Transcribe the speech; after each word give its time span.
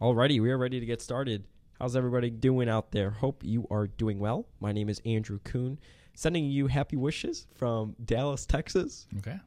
Alrighty, 0.00 0.40
we 0.40 0.50
are 0.50 0.58
ready 0.58 0.78
to 0.78 0.86
get 0.86 1.02
started. 1.02 1.44
How's 1.78 1.96
everybody 1.96 2.30
doing 2.30 2.68
out 2.68 2.92
there? 2.92 3.10
Hope 3.10 3.42
you 3.44 3.66
are 3.70 3.88
doing 3.88 4.20
well. 4.20 4.46
My 4.60 4.70
name 4.70 4.88
is 4.88 5.00
Andrew 5.04 5.40
Kuhn, 5.42 5.78
sending 6.14 6.44
you 6.44 6.68
happy 6.68 6.96
wishes 6.96 7.48
from 7.56 7.96
Dallas, 8.04 8.46
Texas. 8.46 9.08
Okay. 9.18 9.38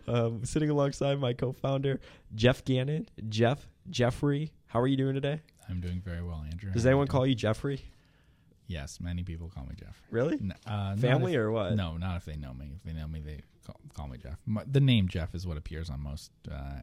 um, 0.08 0.44
sitting 0.44 0.70
alongside 0.70 1.20
my 1.20 1.32
co-founder 1.34 2.00
Geoff 2.34 2.64
Gannon. 2.64 3.08
Geoff, 3.28 3.68
Geoffrey, 3.90 4.52
how 4.66 4.80
are 4.80 4.88
you 4.88 4.96
doing 4.96 5.14
today? 5.14 5.40
I'm 5.68 5.80
doing 5.80 6.00
very 6.04 6.22
well, 6.22 6.44
Andrew. 6.50 6.72
Does 6.72 6.82
How 6.82 6.90
anyone 6.90 7.06
you 7.06 7.10
call 7.10 7.26
you 7.26 7.36
Jeffrey? 7.36 7.80
Yes, 8.66 9.00
many 9.00 9.22
people 9.22 9.48
call 9.54 9.64
me 9.66 9.76
Geoff. 9.76 10.02
Really? 10.10 10.34
N- 10.34 10.54
uh, 10.66 10.70
not 10.70 10.98
Family 10.98 11.34
if- 11.34 11.38
or 11.38 11.52
what? 11.52 11.74
No, 11.76 11.96
not 11.96 12.16
if 12.16 12.24
they 12.24 12.36
know 12.36 12.52
me. 12.52 12.72
If 12.76 12.82
they 12.82 12.92
know 12.92 13.06
me, 13.06 13.20
they 13.20 13.40
call, 13.64 13.76
call 13.94 14.08
me 14.08 14.18
Geoff. 14.18 14.38
My, 14.46 14.64
the 14.66 14.80
name 14.80 15.06
Geoff 15.06 15.34
is 15.34 15.46
what 15.46 15.56
appears 15.56 15.90
on 15.90 16.00
most 16.02 16.32
uh, 16.50 16.80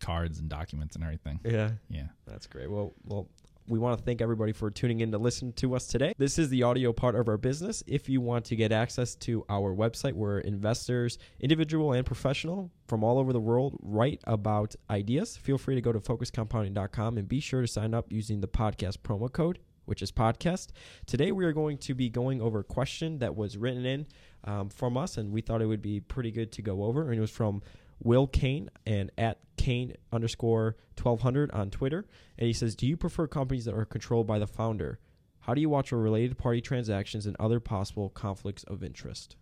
cards 0.00 0.38
and 0.38 0.48
documents 0.48 0.94
and 0.96 1.04
everything. 1.04 1.40
Yeah. 1.44 1.70
Yeah. 1.88 2.06
That's 2.26 2.46
great. 2.46 2.70
Well, 2.70 2.94
well, 3.04 3.28
we 3.68 3.78
want 3.78 3.96
to 3.98 4.04
thank 4.04 4.20
everybody 4.20 4.52
for 4.52 4.70
tuning 4.70 5.00
in 5.00 5.12
to 5.12 5.18
listen 5.18 5.52
to 5.54 5.74
us 5.74 5.86
today. 5.86 6.14
This 6.18 6.38
is 6.38 6.48
the 6.48 6.64
audio 6.64 6.92
part 6.92 7.14
of 7.14 7.28
our 7.28 7.36
business. 7.36 7.82
If 7.86 8.08
you 8.08 8.20
want 8.20 8.44
to 8.46 8.56
get 8.56 8.72
access 8.72 9.14
to 9.16 9.44
our 9.48 9.74
website 9.74 10.14
where 10.14 10.38
investors, 10.38 11.18
individual 11.40 11.92
and 11.92 12.04
professional 12.04 12.70
from 12.88 13.04
all 13.04 13.18
over 13.18 13.32
the 13.32 13.40
world, 13.40 13.76
write 13.80 14.20
about 14.24 14.74
ideas, 14.90 15.36
feel 15.36 15.58
free 15.58 15.76
to 15.76 15.80
go 15.80 15.92
to 15.92 16.00
focuscompounding.com 16.00 17.18
and 17.18 17.28
be 17.28 17.40
sure 17.40 17.60
to 17.60 17.68
sign 17.68 17.94
up 17.94 18.10
using 18.10 18.40
the 18.40 18.48
podcast 18.48 18.98
promo 18.98 19.32
code, 19.32 19.60
which 19.84 20.02
is 20.02 20.10
podcast. 20.10 20.68
Today 21.06 21.30
we 21.30 21.44
are 21.44 21.52
going 21.52 21.78
to 21.78 21.94
be 21.94 22.10
going 22.10 22.42
over 22.42 22.60
a 22.60 22.64
question 22.64 23.18
that 23.20 23.36
was 23.36 23.56
written 23.56 23.86
in 23.86 24.06
um, 24.44 24.70
from 24.70 24.96
us, 24.96 25.18
and 25.18 25.30
we 25.30 25.40
thought 25.40 25.62
it 25.62 25.66
would 25.66 25.82
be 25.82 26.00
pretty 26.00 26.32
good 26.32 26.50
to 26.52 26.62
go 26.62 26.82
over. 26.82 27.02
And 27.08 27.16
it 27.16 27.20
was 27.20 27.30
from 27.30 27.62
Will 28.02 28.26
Kane 28.26 28.68
and 28.86 29.10
at 29.16 29.38
Kane 29.56 29.94
underscore 30.12 30.76
1200 31.00 31.50
on 31.52 31.70
Twitter. 31.70 32.04
And 32.38 32.46
he 32.46 32.52
says, 32.52 32.74
Do 32.74 32.86
you 32.86 32.96
prefer 32.96 33.26
companies 33.26 33.64
that 33.66 33.74
are 33.74 33.84
controlled 33.84 34.26
by 34.26 34.38
the 34.38 34.46
founder? 34.46 34.98
How 35.40 35.54
do 35.54 35.60
you 35.60 35.68
watch 35.68 35.90
for 35.90 35.98
related 35.98 36.38
party 36.38 36.60
transactions 36.60 37.26
and 37.26 37.36
other 37.38 37.60
possible 37.60 38.08
conflicts 38.10 38.64
of 38.64 38.82
interest? 38.82 39.36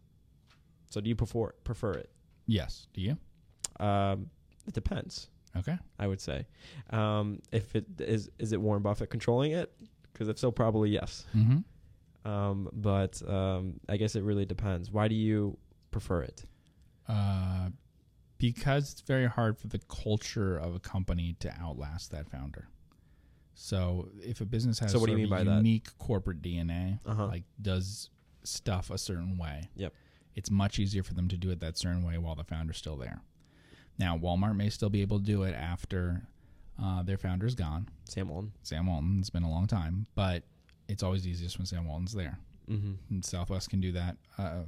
So, 0.90 1.00
do 1.00 1.08
you 1.08 1.16
prefer 1.16 1.52
prefer 1.64 1.92
it? 1.92 2.10
Yes. 2.46 2.86
Do 2.92 3.00
you? 3.00 3.16
Um, 3.84 4.30
it 4.66 4.74
depends. 4.74 5.28
Okay. 5.56 5.78
I 5.98 6.06
would 6.06 6.20
say. 6.20 6.46
Um, 6.90 7.40
if 7.52 7.74
it 7.76 7.86
is, 7.98 8.30
is 8.38 8.52
it 8.52 8.60
Warren 8.60 8.82
Buffett 8.82 9.10
controlling 9.10 9.52
it? 9.52 9.72
Because 10.12 10.28
if 10.28 10.38
so, 10.38 10.50
probably 10.50 10.90
yes. 10.90 11.26
Mm-hmm. 11.36 12.30
Um, 12.30 12.68
but 12.72 13.22
um, 13.26 13.80
I 13.88 13.96
guess 13.96 14.16
it 14.16 14.22
really 14.22 14.44
depends. 14.44 14.90
Why 14.90 15.08
do 15.08 15.14
you 15.14 15.56
prefer 15.90 16.22
it? 16.22 16.44
Uh, 17.08 17.70
because 18.40 18.90
it's 18.92 19.00
very 19.02 19.26
hard 19.26 19.56
for 19.58 19.68
the 19.68 19.78
culture 19.88 20.56
of 20.56 20.74
a 20.74 20.80
company 20.80 21.36
to 21.40 21.52
outlast 21.60 22.10
that 22.10 22.28
founder. 22.28 22.68
So 23.54 24.08
if 24.20 24.40
a 24.40 24.46
business 24.46 24.78
has 24.78 24.92
So 24.92 24.98
what 24.98 25.06
do 25.06 25.12
you 25.12 25.18
mean 25.18 25.28
by 25.28 25.44
that? 25.44 25.56
unique 25.58 25.96
corporate 25.98 26.40
DNA, 26.42 26.98
Uh-huh. 27.06 27.26
like 27.26 27.44
does 27.60 28.10
stuff 28.42 28.90
a 28.90 28.96
certain 28.98 29.36
way. 29.36 29.68
Yep. 29.76 29.92
It's 30.34 30.50
much 30.50 30.78
easier 30.78 31.02
for 31.02 31.12
them 31.14 31.28
to 31.28 31.36
do 31.36 31.50
it 31.50 31.60
that 31.60 31.76
certain 31.76 32.02
way 32.02 32.16
while 32.16 32.34
the 32.34 32.44
founder's 32.44 32.78
still 32.78 32.96
there. 32.96 33.20
Now, 33.98 34.16
Walmart 34.16 34.56
may 34.56 34.70
still 34.70 34.88
be 34.88 35.02
able 35.02 35.18
to 35.18 35.24
do 35.24 35.42
it 35.42 35.52
after 35.54 36.22
uh, 36.82 37.02
their 37.02 37.18
founder's 37.18 37.54
gone. 37.54 37.88
Sam 38.04 38.28
Walton. 38.30 38.52
Sam 38.62 38.86
Walton, 38.86 39.18
it's 39.20 39.28
been 39.28 39.42
a 39.42 39.50
long 39.50 39.66
time, 39.66 40.06
but 40.14 40.44
it's 40.88 41.02
always 41.02 41.26
easiest 41.26 41.58
when 41.58 41.66
Sam 41.66 41.86
Walton's 41.86 42.14
there. 42.14 42.38
Mm-hmm. 42.70 42.92
And 43.10 43.24
Southwest 43.24 43.68
can 43.68 43.80
do 43.82 43.92
that, 43.92 44.16
uh, 44.38 44.62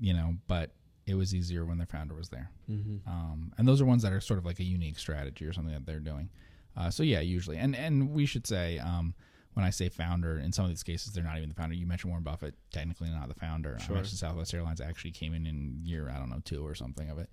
you 0.00 0.14
know, 0.14 0.36
but 0.46 0.70
it 1.06 1.14
was 1.14 1.34
easier 1.34 1.64
when 1.64 1.78
the 1.78 1.86
founder 1.86 2.14
was 2.14 2.28
there. 2.28 2.50
Mm-hmm. 2.70 3.08
Um, 3.08 3.52
and 3.58 3.68
those 3.68 3.80
are 3.80 3.84
ones 3.84 4.02
that 4.02 4.12
are 4.12 4.20
sort 4.20 4.38
of 4.38 4.46
like 4.46 4.58
a 4.58 4.64
unique 4.64 4.98
strategy 4.98 5.44
or 5.44 5.52
something 5.52 5.74
that 5.74 5.86
they're 5.86 6.00
doing. 6.00 6.30
Uh, 6.76 6.90
so 6.90 7.02
yeah, 7.02 7.20
usually, 7.20 7.56
and 7.56 7.76
and 7.76 8.10
we 8.10 8.26
should 8.26 8.46
say 8.46 8.78
um, 8.78 9.14
when 9.52 9.64
I 9.64 9.70
say 9.70 9.88
founder, 9.88 10.38
in 10.38 10.52
some 10.52 10.64
of 10.64 10.70
these 10.70 10.82
cases 10.82 11.12
they're 11.12 11.24
not 11.24 11.36
even 11.36 11.48
the 11.48 11.54
founder. 11.54 11.74
You 11.74 11.86
mentioned 11.86 12.10
Warren 12.10 12.24
Buffett, 12.24 12.54
technically 12.72 13.10
not 13.10 13.28
the 13.28 13.34
founder. 13.34 13.78
Sure. 13.78 13.92
I 13.92 13.98
mentioned 13.98 14.18
Southwest 14.18 14.52
Airlines 14.54 14.80
actually 14.80 15.12
came 15.12 15.34
in 15.34 15.46
in 15.46 15.78
year 15.82 16.10
I 16.10 16.18
don't 16.18 16.30
know 16.30 16.40
two 16.44 16.66
or 16.66 16.74
something 16.74 17.08
of 17.10 17.18
it. 17.18 17.28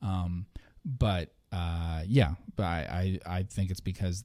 Um, 0.00 0.46
but 0.84 1.32
uh, 1.50 2.02
yeah, 2.06 2.34
but 2.56 2.64
I, 2.64 3.18
I 3.26 3.38
I 3.38 3.42
think 3.44 3.70
it's 3.70 3.80
because 3.80 4.24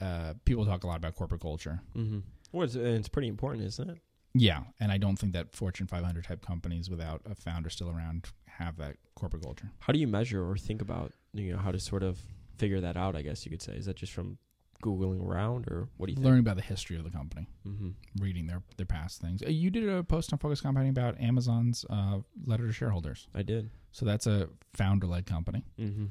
uh, 0.00 0.34
people 0.44 0.64
talk 0.64 0.84
a 0.84 0.86
lot 0.86 0.96
about 0.96 1.14
corporate 1.14 1.40
culture. 1.40 1.80
Mm-hmm. 1.96 2.20
Well, 2.52 2.64
it's, 2.64 2.74
it's 2.74 3.08
pretty 3.08 3.28
important, 3.28 3.64
isn't 3.66 3.90
it? 3.90 3.98
Yeah, 4.38 4.62
and 4.80 4.90
I 4.92 4.98
don't 4.98 5.16
think 5.18 5.32
that 5.32 5.54
Fortune 5.54 5.86
500 5.86 6.24
type 6.24 6.44
companies 6.44 6.88
without 6.90 7.22
a 7.30 7.34
founder 7.34 7.70
still 7.70 7.90
around 7.90 8.26
have 8.46 8.76
that 8.78 8.96
corporate 9.14 9.42
culture. 9.42 9.70
How 9.80 9.92
do 9.92 9.98
you 9.98 10.06
measure 10.06 10.48
or 10.48 10.56
think 10.56 10.80
about 10.82 11.12
you 11.32 11.52
know 11.52 11.58
how 11.58 11.72
to 11.72 11.78
sort 11.80 12.02
of 12.02 12.18
figure 12.58 12.80
that 12.80 12.96
out? 12.96 13.16
I 13.16 13.22
guess 13.22 13.44
you 13.44 13.50
could 13.50 13.62
say 13.62 13.72
is 13.74 13.86
that 13.86 13.96
just 13.96 14.12
from 14.12 14.38
googling 14.82 15.26
around 15.26 15.66
or 15.68 15.88
what 15.96 16.06
do 16.06 16.12
you 16.12 16.16
think? 16.16 16.24
Learning 16.26 16.40
about 16.40 16.56
the 16.56 16.62
history 16.62 16.96
of 16.96 17.04
the 17.04 17.10
company. 17.10 17.48
Mm-hmm. 17.66 17.90
reading 18.22 18.46
their 18.46 18.62
their 18.76 18.86
past 18.86 19.20
things. 19.20 19.42
Uh, 19.42 19.48
You 19.48 19.70
did 19.70 19.88
a 19.88 20.02
post 20.04 20.32
on 20.32 20.38
Focus 20.38 20.60
Compounding 20.60 20.90
about 20.90 21.18
Amazon's 21.20 21.84
uh, 21.90 22.18
letter 22.44 22.66
to 22.66 22.72
shareholders. 22.72 23.26
I 23.34 23.42
did. 23.42 23.70
So 23.92 24.04
that's 24.04 24.26
a 24.26 24.48
founder 24.74 25.06
led 25.06 25.24
company. 25.26 25.64
Mm-hmm. 25.80 26.06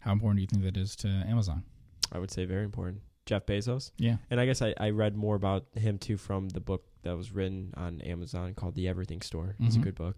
How 0.00 0.12
important 0.12 0.36
do 0.38 0.42
you 0.42 0.48
think 0.48 0.62
that 0.64 0.76
is 0.80 0.94
to 0.96 1.08
Amazon? 1.08 1.62
I 2.12 2.18
would 2.18 2.30
say 2.30 2.44
very 2.44 2.64
important. 2.64 3.00
Jeff 3.24 3.46
Bezos, 3.46 3.92
Yeah. 3.98 4.16
and 4.30 4.40
I 4.40 4.46
guess 4.46 4.60
I, 4.60 4.74
I 4.78 4.90
read 4.90 5.16
more 5.16 5.36
about 5.36 5.64
him 5.76 5.96
too 5.96 6.16
from 6.16 6.48
the 6.50 6.60
book 6.60 6.84
that 7.02 7.16
was 7.16 7.32
written 7.32 7.72
on 7.76 8.00
Amazon 8.02 8.54
called 8.54 8.74
The 8.74 8.88
Everything 8.88 9.20
Store. 9.22 9.56
It's 9.60 9.76
a 9.76 9.78
Mhm. 9.78 9.82
good 9.84 9.94
book. 9.94 10.16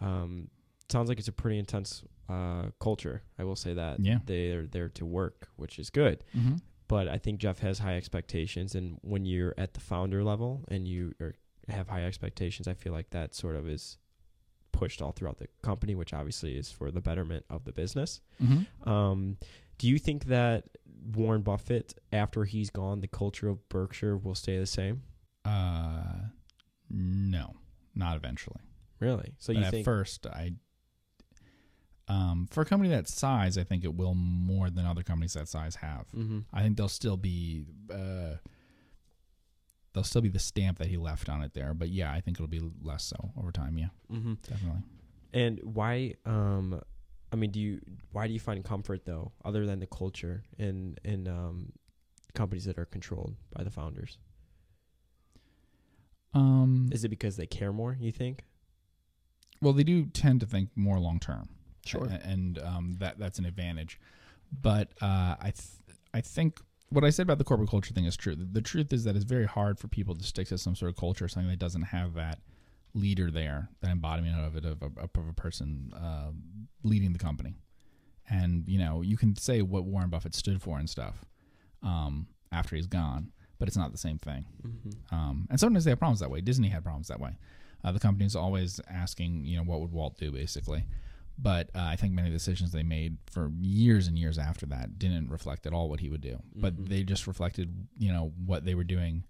Um, 0.00 0.48
sounds 0.90 1.08
like 1.08 1.18
it's 1.18 1.28
a 1.28 1.32
pretty 1.32 1.58
intense 1.58 2.04
uh, 2.28 2.70
culture. 2.80 3.22
I 3.38 3.44
will 3.44 3.54
say 3.56 3.72
that. 3.74 4.00
Yeah. 4.00 4.18
They're 4.26 4.66
there 4.66 4.88
to 4.90 5.06
work, 5.06 5.48
which 5.56 5.78
is 5.78 5.90
good. 5.90 6.24
Mm-hmm. 6.36 6.56
but 6.88 7.08
I 7.08 7.18
think 7.18 7.40
Jeff 7.40 7.58
has 7.60 7.80
high 7.80 7.96
expectations, 7.96 8.74
and 8.76 8.98
when 9.02 9.24
you're 9.24 9.54
at 9.58 9.74
the 9.74 9.80
founder 9.80 10.22
level 10.22 10.64
and 10.68 10.86
you 10.86 11.14
are, 11.20 11.34
have 11.68 11.88
high 11.88 12.04
expectations, 12.04 12.68
I 12.68 12.74
feel 12.74 12.92
like 12.92 13.10
that 13.10 13.34
sort 13.34 13.56
of 13.56 13.68
is 13.68 13.98
pushed 14.70 15.02
all 15.02 15.10
throughout 15.10 15.38
the 15.38 15.48
company, 15.62 15.94
which 15.96 16.12
obviously 16.14 16.56
is 16.56 16.70
for 16.70 16.90
the 16.92 17.00
betterment 17.00 17.44
of 17.50 17.64
the 17.64 17.72
business. 17.72 18.20
Mm-hmm. 18.42 18.88
Um, 18.88 19.36
do 19.78 19.88
you 19.88 19.98
think 19.98 20.26
that 20.26 20.64
Warren 21.14 21.42
Buffett, 21.42 21.94
after 22.12 22.44
he's 22.44 22.70
gone, 22.70 23.00
the 23.00 23.08
culture 23.08 23.48
of 23.48 23.68
Berkshire 23.68 24.16
will 24.16 24.34
stay 24.36 24.56
the 24.58 24.66
same? 24.66 25.02
Uh, 25.46 26.28
no, 26.90 27.54
not 27.94 28.16
eventually. 28.16 28.60
Really? 29.00 29.34
So 29.38 29.52
But 29.52 29.58
you 29.60 29.64
at 29.66 29.70
think? 29.72 29.84
first, 29.84 30.26
I 30.26 30.52
um, 32.08 32.46
for 32.50 32.60
a 32.60 32.64
company 32.64 32.88
that 32.90 33.08
size, 33.08 33.58
I 33.58 33.64
think 33.64 33.84
it 33.84 33.94
will 33.94 34.14
more 34.14 34.70
than 34.70 34.86
other 34.86 35.02
companies 35.02 35.32
that 35.34 35.48
size 35.48 35.76
have. 35.76 36.06
hmm 36.10 36.40
I 36.52 36.62
think 36.62 36.76
they'll 36.76 36.88
still 36.88 37.16
be 37.16 37.64
uh, 37.92 38.36
they'll 39.92 40.04
still 40.04 40.22
be 40.22 40.28
the 40.28 40.38
stamp 40.38 40.78
that 40.78 40.86
he 40.86 40.96
left 40.96 41.28
on 41.28 41.42
it 41.42 41.52
there. 41.54 41.74
But 41.74 41.88
yeah, 41.88 42.12
I 42.12 42.20
think 42.20 42.36
it'll 42.36 42.46
be 42.46 42.62
less 42.82 43.04
so 43.04 43.30
over 43.38 43.50
time. 43.50 43.76
Yeah, 43.78 43.88
hmm 44.08 44.34
definitely. 44.48 44.82
And 45.34 45.60
why? 45.64 46.14
Um, 46.24 46.80
I 47.32 47.36
mean, 47.36 47.50
do 47.50 47.60
you? 47.60 47.80
Why 48.12 48.26
do 48.28 48.32
you 48.32 48.40
find 48.40 48.64
comfort 48.64 49.04
though, 49.04 49.32
other 49.44 49.66
than 49.66 49.80
the 49.80 49.86
culture 49.86 50.44
in 50.58 50.96
in 51.04 51.26
um, 51.28 51.72
companies 52.34 52.64
that 52.66 52.78
are 52.78 52.86
controlled 52.86 53.34
by 53.52 53.64
the 53.64 53.70
founders? 53.70 54.18
Um, 56.36 56.88
Is 56.92 57.04
it 57.04 57.08
because 57.08 57.36
they 57.36 57.46
care 57.46 57.72
more? 57.72 57.96
You 57.98 58.12
think? 58.12 58.44
well, 59.62 59.72
they 59.72 59.84
do 59.84 60.04
tend 60.06 60.40
to 60.40 60.46
think 60.46 60.68
more 60.76 60.98
long 60.98 61.18
term. 61.18 61.48
Sure. 61.84 62.04
A- 62.04 62.26
and 62.26 62.58
um, 62.58 62.96
that 62.98 63.18
that's 63.18 63.38
an 63.38 63.46
advantage. 63.46 63.98
But 64.62 64.88
uh, 65.00 65.36
I 65.40 65.52
th- 65.54 65.98
I 66.12 66.20
think 66.20 66.60
what 66.90 67.04
I 67.04 67.10
said 67.10 67.22
about 67.24 67.38
the 67.38 67.44
corporate 67.44 67.70
culture 67.70 67.92
thing 67.94 68.04
is 68.04 68.16
true. 68.16 68.36
The, 68.36 68.44
the 68.44 68.60
truth 68.62 68.92
is 68.92 69.04
that 69.04 69.16
it's 69.16 69.24
very 69.24 69.46
hard 69.46 69.78
for 69.78 69.88
people 69.88 70.14
to 70.14 70.24
stick 70.24 70.48
to 70.48 70.58
some 70.58 70.76
sort 70.76 70.90
of 70.90 70.96
culture, 70.96 71.24
or 71.24 71.28
something 71.28 71.50
that 71.50 71.58
doesn't 71.58 71.82
have 71.82 72.14
that 72.14 72.38
leader 72.94 73.30
there, 73.30 73.68
that 73.80 73.90
embodiment 73.90 74.38
of 74.38 74.56
it, 74.56 74.64
of 74.64 74.82
a, 74.82 74.86
of 75.02 75.28
a 75.28 75.32
person 75.32 75.92
uh, 75.96 76.30
leading 76.82 77.12
the 77.12 77.18
company. 77.18 77.56
And 78.28 78.64
you 78.68 78.78
know, 78.78 79.02
you 79.02 79.16
can 79.16 79.36
say 79.36 79.62
what 79.62 79.84
Warren 79.84 80.10
Buffett 80.10 80.34
stood 80.34 80.60
for 80.62 80.78
and 80.78 80.88
stuff 80.90 81.24
um, 81.82 82.26
after 82.52 82.76
he's 82.76 82.86
gone, 82.86 83.32
but 83.58 83.68
it's 83.68 83.76
not 83.76 83.92
the 83.92 83.98
same 83.98 84.18
thing. 84.18 84.44
Mm-hmm. 84.66 85.14
Um, 85.14 85.46
and 85.50 85.58
sometimes 85.58 85.84
they 85.84 85.90
have 85.90 85.98
problems 85.98 86.20
that 86.20 86.30
way. 86.30 86.40
Disney 86.40 86.68
had 86.68 86.82
problems 86.84 87.08
that 87.08 87.20
way. 87.20 87.38
Uh, 87.84 87.92
the 87.92 88.00
company's 88.00 88.34
always 88.36 88.80
asking, 88.90 89.44
you 89.44 89.56
know, 89.56 89.62
what 89.64 89.80
would 89.80 89.92
Walt 89.92 90.16
do, 90.18 90.32
basically. 90.32 90.84
But 91.38 91.68
uh, 91.74 91.80
I 91.82 91.96
think 91.96 92.14
many 92.14 92.30
decisions 92.30 92.72
they 92.72 92.82
made 92.82 93.18
for 93.30 93.50
years 93.60 94.08
and 94.08 94.18
years 94.18 94.38
after 94.38 94.64
that 94.66 94.98
didn't 94.98 95.30
reflect 95.30 95.66
at 95.66 95.72
all 95.74 95.88
what 95.90 96.00
he 96.00 96.08
would 96.08 96.22
do. 96.22 96.38
But 96.54 96.76
Mhm. 96.76 96.88
they 96.88 97.02
just 97.04 97.26
reflected, 97.26 97.86
you 97.98 98.10
know, 98.12 98.32
what 98.46 98.64
they 98.64 98.74
were 98.74 98.84
doing 98.84 99.24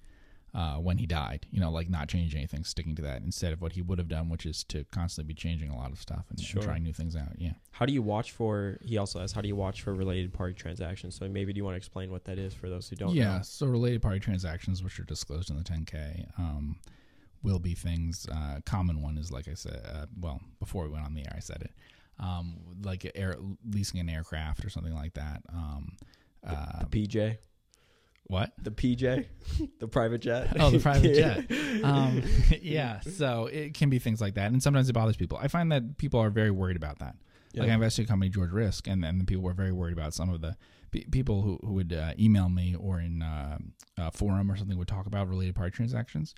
uh, 0.57 0.77
when 0.77 0.97
he 0.97 1.05
died. 1.07 1.47
You 1.51 1.61
know, 1.61 1.71
like 1.71 1.91
not 1.91 2.09
changing 2.09 2.39
anything, 2.39 2.65
sticking 2.65 2.95
to 2.97 3.03
that 3.03 3.21
instead 3.21 3.53
of 3.53 3.61
what 3.61 3.73
he 3.73 3.83
would 3.83 3.99
have 3.99 4.09
done, 4.09 4.31
which 4.31 4.47
is 4.47 4.65
to 4.65 4.85
constantly 4.91 5.35
be 5.35 5.39
changing 5.39 5.69
a 5.69 5.77
lot 5.77 5.93
of 5.93 6.01
stuff 6.01 6.25
and, 6.31 6.41
and 6.41 6.63
trying 6.63 6.83
new 6.83 6.95
things 6.95 7.15
out. 7.15 7.29
Yeah. 7.37 7.53
How 7.73 7.85
do 7.85 7.93
you 7.93 8.01
watch 8.01 8.33
for? 8.33 8.79
He 8.83 8.97
also 8.97 9.21
asks, 9.21 9.35
how 9.35 9.43
do 9.43 9.49
you 9.49 9.57
watch 9.57 9.83
for 9.83 9.93
related 9.95 10.33
party 10.33 10.55
transactions? 10.55 11.15
So 11.15 11.29
maybe 11.29 11.53
do 11.53 11.59
you 11.59 11.65
want 11.65 11.75
to 11.75 11.77
explain 11.77 12.11
what 12.11 12.25
that 12.25 12.39
is 12.39 12.55
for 12.55 12.71
those 12.71 12.89
who 12.89 12.97
don't? 12.97 13.15
yeah. 13.15 13.37
know? 13.37 13.43
So 13.43 13.67
related 13.67 14.01
party 14.01 14.19
transactions, 14.19 14.83
which 14.83 14.99
are 14.99 15.05
disclosed 15.05 15.51
in 15.51 15.59
the 15.59 15.63
10K, 15.63 16.27
um, 16.39 16.79
will 17.43 17.59
be 17.59 17.75
things. 17.75 18.27
Uh, 18.33 18.61
common 18.65 19.03
one 19.03 19.19
is 19.19 19.31
like 19.31 19.49
I 19.49 19.55
said. 19.55 19.83
Uh, 19.87 20.07
well, 20.19 20.41
before 20.59 20.85
we 20.85 20.89
went 20.91 21.05
on 21.05 21.13
the 21.15 21.21
air, 21.21 21.35
I 21.37 21.41
said 21.41 21.61
it. 21.61 21.73
Um, 22.19 22.57
like 22.83 23.11
air, 23.15 23.37
leasing 23.71 24.01
an 24.01 24.09
aircraft 24.09 24.65
or 24.65 24.71
something 24.71 24.95
like 24.95 25.13
that. 25.15 25.43
Um, 25.53 25.97
Uh, 26.47 26.85
The 26.89 27.07
PJ, 27.09 27.37
what? 28.29 28.53
the 28.63 28.71
PJ, 28.71 29.27
the 29.79 29.89
private 29.89 30.21
jet. 30.21 30.57
Oh, 30.61 30.71
the 30.71 30.79
private 30.81 31.15
Yeah. 31.17 31.41
jet. 31.41 31.85
Um, 31.85 32.23
yeah. 32.61 33.01
So 33.01 33.47
it 33.47 33.75
can 33.75 33.89
be 33.91 33.99
things 33.99 34.21
like 34.21 34.35
that, 34.35 34.53
and 34.53 34.63
sometimes 34.63 34.89
it 34.89 34.93
bothers 34.93 35.17
people. 35.17 35.39
I 35.41 35.49
find 35.49 35.71
that 35.73 35.97
people 35.99 36.21
are 36.21 36.31
very 36.31 36.51
worried 36.51 36.77
about 36.77 36.99
that. 37.01 37.17
Like 37.55 37.65
I 37.65 37.67
Yeah. 37.69 37.75
invested 37.75 38.03
in 38.03 38.07
a 38.07 38.09
company, 38.09 38.29
George 38.31 38.51
Risk, 38.53 38.87
and 38.89 39.03
then 39.03 39.25
people 39.27 39.43
were 39.43 39.55
very 39.55 39.73
worried 39.73 39.93
about 39.97 40.13
some 40.13 40.29
of 40.29 40.41
the 40.41 40.57
pe- 40.91 41.05
people 41.05 41.43
who, 41.43 41.59
who 41.65 41.73
would 41.75 41.93
uh, 41.93 42.13
email 42.19 42.49
me 42.49 42.75
or 42.79 43.01
in 43.01 43.23
uh, 43.23 43.59
a 43.97 44.11
forum 44.11 44.51
or 44.51 44.57
something 44.57 44.77
would 44.77 44.89
talk 44.89 45.07
about 45.07 45.29
related 45.29 45.55
party 45.55 45.71
transactions, 45.71 46.35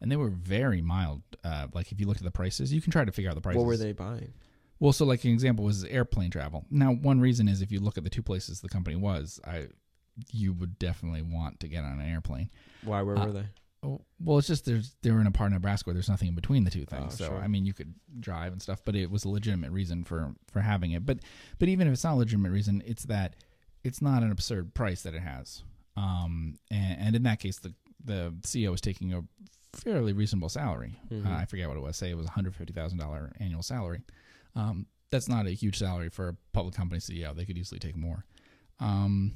and 0.00 0.10
they 0.10 0.16
were 0.16 0.30
very 0.30 0.80
mild. 0.80 1.22
Uh, 1.44 1.66
like 1.74 1.92
if 1.92 2.00
you 2.00 2.06
look 2.06 2.16
at 2.18 2.22
the 2.22 2.30
prices, 2.30 2.72
you 2.72 2.80
can 2.80 2.90
try 2.90 3.04
to 3.04 3.12
figure 3.12 3.30
out 3.30 3.34
the 3.34 3.40
prices. 3.42 3.58
What 3.58 3.66
were 3.66 3.76
they 3.76 3.92
buying? 3.92 4.32
Well, 4.80 4.92
so 4.92 5.04
like 5.04 5.22
an 5.24 5.30
example 5.30 5.64
was 5.64 5.84
airplane 5.84 6.30
travel. 6.30 6.64
Now, 6.70 6.92
one 6.92 7.20
reason 7.20 7.46
is 7.48 7.62
if 7.62 7.70
you 7.70 7.78
look 7.78 7.98
at 7.98 8.02
the 8.04 8.10
two 8.10 8.22
places 8.22 8.60
the 8.62 8.68
company 8.68 8.96
was, 8.96 9.40
I 9.46 9.66
you 10.30 10.52
would 10.52 10.78
definitely 10.78 11.22
want 11.22 11.60
to 11.60 11.68
get 11.68 11.84
on 11.84 11.98
an 12.00 12.08
airplane. 12.08 12.50
Why? 12.84 13.02
Where 13.02 13.18
Uh, 13.18 13.26
were 13.26 13.32
they? 13.32 13.46
Oh, 13.84 14.00
well, 14.20 14.38
it's 14.38 14.46
just 14.46 14.64
there's 14.64 14.94
they 15.02 15.10
were 15.10 15.20
in 15.20 15.26
a 15.26 15.32
part 15.32 15.48
of 15.48 15.54
Nebraska 15.54 15.88
where 15.88 15.94
there's 15.94 16.08
nothing 16.08 16.28
in 16.28 16.34
between 16.36 16.62
the 16.64 16.70
two 16.70 16.84
things. 16.84 17.14
Oh, 17.14 17.24
so 17.24 17.26
sure. 17.30 17.38
I 17.38 17.48
mean, 17.48 17.64
you 17.66 17.72
could 17.74 17.94
drive 18.20 18.52
and 18.52 18.62
stuff, 18.62 18.80
but 18.84 18.94
it 18.94 19.10
was 19.10 19.24
a 19.24 19.28
legitimate 19.28 19.72
reason 19.72 20.04
for 20.04 20.34
for 20.52 20.60
having 20.60 20.92
it. 20.92 21.04
But 21.04 21.18
but 21.58 21.68
even 21.68 21.88
if 21.88 21.94
it's 21.94 22.04
not 22.04 22.14
a 22.14 22.16
legitimate 22.16 22.50
reason, 22.52 22.82
it's 22.86 23.04
that 23.06 23.34
it's 23.82 24.00
not 24.00 24.22
an 24.22 24.30
absurd 24.30 24.74
price 24.74 25.02
that 25.02 25.14
it 25.14 25.22
has. 25.22 25.64
Um, 25.96 26.54
and, 26.70 27.00
and 27.00 27.16
in 27.16 27.22
that 27.24 27.40
case, 27.40 27.58
the 27.58 27.74
the 28.04 28.32
CEO 28.42 28.72
is 28.72 28.80
taking 28.80 29.12
a 29.14 29.24
fairly 29.72 30.12
reasonable 30.12 30.48
salary. 30.48 30.94
Mhm. 31.10 31.26
Uh, 31.26 31.30
I 31.38 31.44
forget 31.46 31.66
what 31.66 31.76
it 31.76 31.82
was. 31.82 31.96
Say 31.96 32.10
it 32.10 32.16
was 32.16 32.28
hundred 32.28 32.54
fifty 32.54 32.72
thousand 32.72 32.98
dollar 32.98 33.32
annual 33.40 33.62
salary. 33.62 34.02
Um, 34.54 34.86
that's 35.10 35.28
not 35.28 35.46
a 35.46 35.50
huge 35.50 35.78
salary 35.78 36.08
for 36.08 36.28
a 36.28 36.36
public 36.52 36.74
company 36.76 37.00
CEO. 37.00 37.34
They 37.34 37.44
could 37.44 37.58
easily 37.58 37.80
take 37.80 37.96
more. 37.96 38.24
Um, 38.80 39.32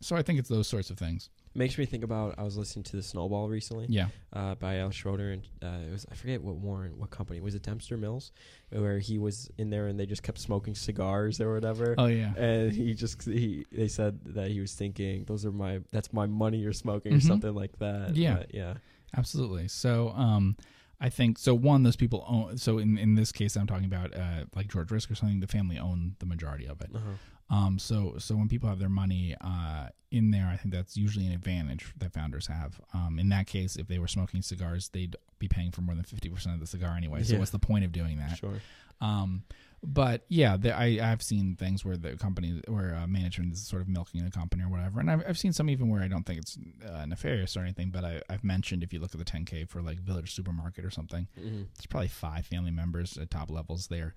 so 0.00 0.16
I 0.16 0.22
think 0.22 0.38
it's 0.38 0.48
those 0.48 0.68
sorts 0.68 0.90
of 0.90 0.98
things. 0.98 1.30
Makes 1.54 1.76
me 1.78 1.86
think 1.86 2.04
about. 2.04 2.34
I 2.38 2.42
was 2.44 2.56
listening 2.56 2.84
to 2.84 2.96
the 2.96 3.02
Snowball 3.02 3.48
recently. 3.48 3.86
Yeah. 3.88 4.08
uh, 4.32 4.54
by 4.54 4.76
Alice 4.76 4.94
Schroeder, 4.94 5.32
and 5.32 5.42
uh, 5.62 5.88
it 5.88 5.90
was 5.90 6.06
I 6.12 6.14
forget 6.14 6.42
what 6.42 6.56
Warren, 6.56 6.96
what 6.98 7.10
company 7.10 7.40
was 7.40 7.54
it? 7.54 7.62
Dempster 7.62 7.96
Mills, 7.96 8.30
where 8.70 8.98
he 9.00 9.18
was 9.18 9.50
in 9.58 9.70
there 9.70 9.86
and 9.88 9.98
they 9.98 10.06
just 10.06 10.22
kept 10.22 10.38
smoking 10.38 10.74
cigars 10.74 11.40
or 11.40 11.52
whatever. 11.54 11.94
Oh 11.98 12.06
yeah. 12.06 12.34
And 12.36 12.72
he 12.72 12.94
just 12.94 13.22
he 13.24 13.64
they 13.72 13.88
said 13.88 14.20
that 14.34 14.50
he 14.50 14.60
was 14.60 14.74
thinking 14.74 15.24
those 15.24 15.44
are 15.44 15.50
my 15.52 15.80
that's 15.90 16.12
my 16.12 16.26
money 16.26 16.58
you're 16.58 16.72
smoking 16.72 17.14
or 17.14 17.16
Mhm. 17.16 17.26
something 17.26 17.54
like 17.54 17.78
that. 17.78 18.14
Yeah. 18.14 18.36
But, 18.36 18.54
yeah. 18.54 18.74
Absolutely. 19.16 19.68
So, 19.68 20.10
um, 20.10 20.56
I 21.00 21.08
think 21.08 21.38
so. 21.38 21.54
One, 21.54 21.82
those 21.82 21.96
people 21.96 22.24
own. 22.28 22.58
So 22.58 22.78
in 22.78 22.98
in 22.98 23.14
this 23.14 23.32
case, 23.32 23.56
I'm 23.56 23.66
talking 23.66 23.86
about 23.86 24.14
uh, 24.16 24.44
like 24.54 24.68
George 24.68 24.90
Risk 24.90 25.10
or 25.10 25.14
something. 25.14 25.40
The 25.40 25.46
family 25.46 25.78
own 25.78 26.16
the 26.18 26.26
majority 26.26 26.66
of 26.66 26.80
it. 26.82 26.90
Uh-huh. 26.94 27.12
Um, 27.50 27.78
so 27.78 28.14
so 28.18 28.36
when 28.36 28.48
people 28.48 28.68
have 28.68 28.78
their 28.78 28.88
money 28.90 29.34
uh, 29.40 29.88
in 30.10 30.30
there, 30.30 30.46
I 30.52 30.56
think 30.56 30.74
that's 30.74 30.96
usually 30.96 31.26
an 31.26 31.32
advantage 31.32 31.92
that 31.98 32.12
founders 32.12 32.46
have. 32.46 32.80
Um, 32.92 33.18
in 33.18 33.28
that 33.30 33.46
case, 33.46 33.76
if 33.76 33.88
they 33.88 33.98
were 33.98 34.08
smoking 34.08 34.42
cigars, 34.42 34.88
they'd 34.90 35.16
be 35.38 35.48
paying 35.48 35.70
for 35.70 35.80
more 35.80 35.94
than 35.94 36.04
fifty 36.04 36.28
percent 36.28 36.54
of 36.54 36.60
the 36.60 36.66
cigar 36.66 36.94
anyway. 36.96 37.22
So 37.22 37.32
Yeah. 37.34 37.38
what's 37.38 37.50
the 37.50 37.58
point 37.58 37.84
of 37.84 37.92
doing 37.92 38.18
that? 38.18 38.36
Sure. 38.38 38.60
Um, 39.00 39.44
but 39.82 40.24
yeah, 40.28 40.56
the, 40.56 40.76
I 40.76 40.98
I've 41.00 41.22
seen 41.22 41.54
things 41.54 41.84
where 41.84 41.96
the 41.96 42.16
company 42.16 42.60
where 42.66 42.94
uh, 42.96 43.06
management 43.06 43.52
is 43.52 43.64
sort 43.64 43.80
of 43.80 43.88
milking 43.88 44.24
the 44.24 44.30
company 44.30 44.64
or 44.64 44.68
whatever, 44.68 44.98
and 45.00 45.08
I've 45.10 45.22
I've 45.26 45.38
seen 45.38 45.52
some 45.52 45.70
even 45.70 45.88
where 45.88 46.02
I 46.02 46.08
don't 46.08 46.24
think 46.26 46.40
it's 46.40 46.58
uh, 46.86 47.06
nefarious 47.06 47.56
or 47.56 47.60
anything. 47.60 47.90
But 47.90 48.04
I, 48.04 48.20
I've 48.28 48.42
mentioned 48.44 48.82
if 48.82 48.92
you 48.92 48.98
look 48.98 49.14
at 49.14 49.18
the 49.20 49.24
10K 49.24 49.68
for 49.68 49.80
like 49.80 50.00
Village 50.00 50.34
Supermarket 50.34 50.84
or 50.84 50.90
something, 50.90 51.28
hmm 51.38 51.62
there's 51.76 51.86
probably 51.88 52.08
five 52.08 52.44
family 52.44 52.72
members 52.72 53.16
at 53.16 53.30
top 53.30 53.50
levels 53.52 53.86
there, 53.86 54.14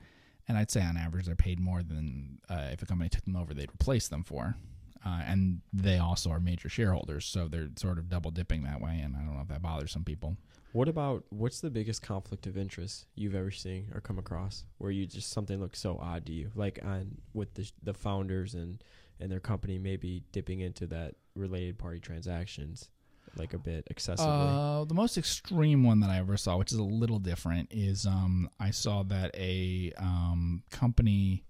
and 0.48 0.58
I'd 0.58 0.72
say 0.72 0.82
on 0.82 0.98
average 0.98 1.26
they're 1.26 1.36
paid 1.36 1.60
more 1.60 1.84
than 1.84 2.40
uh, 2.50 2.70
if 2.72 2.82
a 2.82 2.86
company 2.86 3.10
took 3.10 3.24
them 3.24 3.36
over 3.36 3.54
they'd 3.54 3.72
replace 3.72 4.08
them 4.08 4.24
for. 4.24 4.56
Uh, 5.04 5.22
and 5.26 5.62
they 5.74 5.98
also 5.98 6.30
are 6.30 6.40
major 6.40 6.70
shareholders, 6.70 7.26
so 7.26 7.48
they're 7.48 7.70
sort 7.76 7.98
of 7.98 8.08
double 8.08 8.30
dipping 8.30 8.62
that 8.64 8.80
way. 8.80 9.00
And 9.04 9.16
I 9.16 9.20
don't 9.20 9.34
know 9.34 9.42
if 9.42 9.48
that 9.48 9.64
bothers 9.64 9.92
some 9.92 10.04
people. 10.04 10.38
What 10.74 10.88
about 10.88 11.26
what's 11.30 11.60
the 11.60 11.70
biggest 11.70 12.02
conflict 12.02 12.48
of 12.48 12.58
interest 12.58 13.08
you've 13.16 13.36
ever 13.36 13.52
seen 13.52 13.92
or 13.94 14.00
come 14.00 14.18
across 14.18 14.64
where 14.78 14.92
you 14.92 15.06
just 15.06 15.32
something 15.32 15.60
looks 15.60 15.80
so 15.80 15.98
odd 16.02 16.26
to 16.28 16.32
you, 16.32 16.52
like 16.56 16.80
on 16.84 17.18
with 17.34 17.56
the 17.56 17.70
the 17.84 17.94
founders 17.94 18.54
and 18.54 18.84
and 19.20 19.32
their 19.32 19.40
company 19.40 19.78
maybe 19.78 20.24
dipping 20.32 20.62
into 20.62 20.88
that 20.88 21.16
related 21.36 21.78
party 21.78 22.00
transactions, 22.00 22.90
like 23.36 23.54
a 23.54 23.57
bit 23.57 23.88
excessively. 23.89 24.31
Uh, 24.31 24.83
the 24.86 24.94
most 24.94 25.18
extreme 25.18 25.83
one 25.83 26.00
that 26.01 26.10
I 26.10 26.18
ever 26.18 26.38
saw, 26.38 26.57
which 26.57 26.72
is 26.72 26.78
a 26.78 26.83
little 26.83 27.19
different, 27.19 27.69
is 27.72 28.06
um, 28.06 28.50
I 28.60 28.72
saw 28.72 29.04
that 29.04 29.31
a 29.36 29.92
um, 29.98 30.63
company 30.69 31.45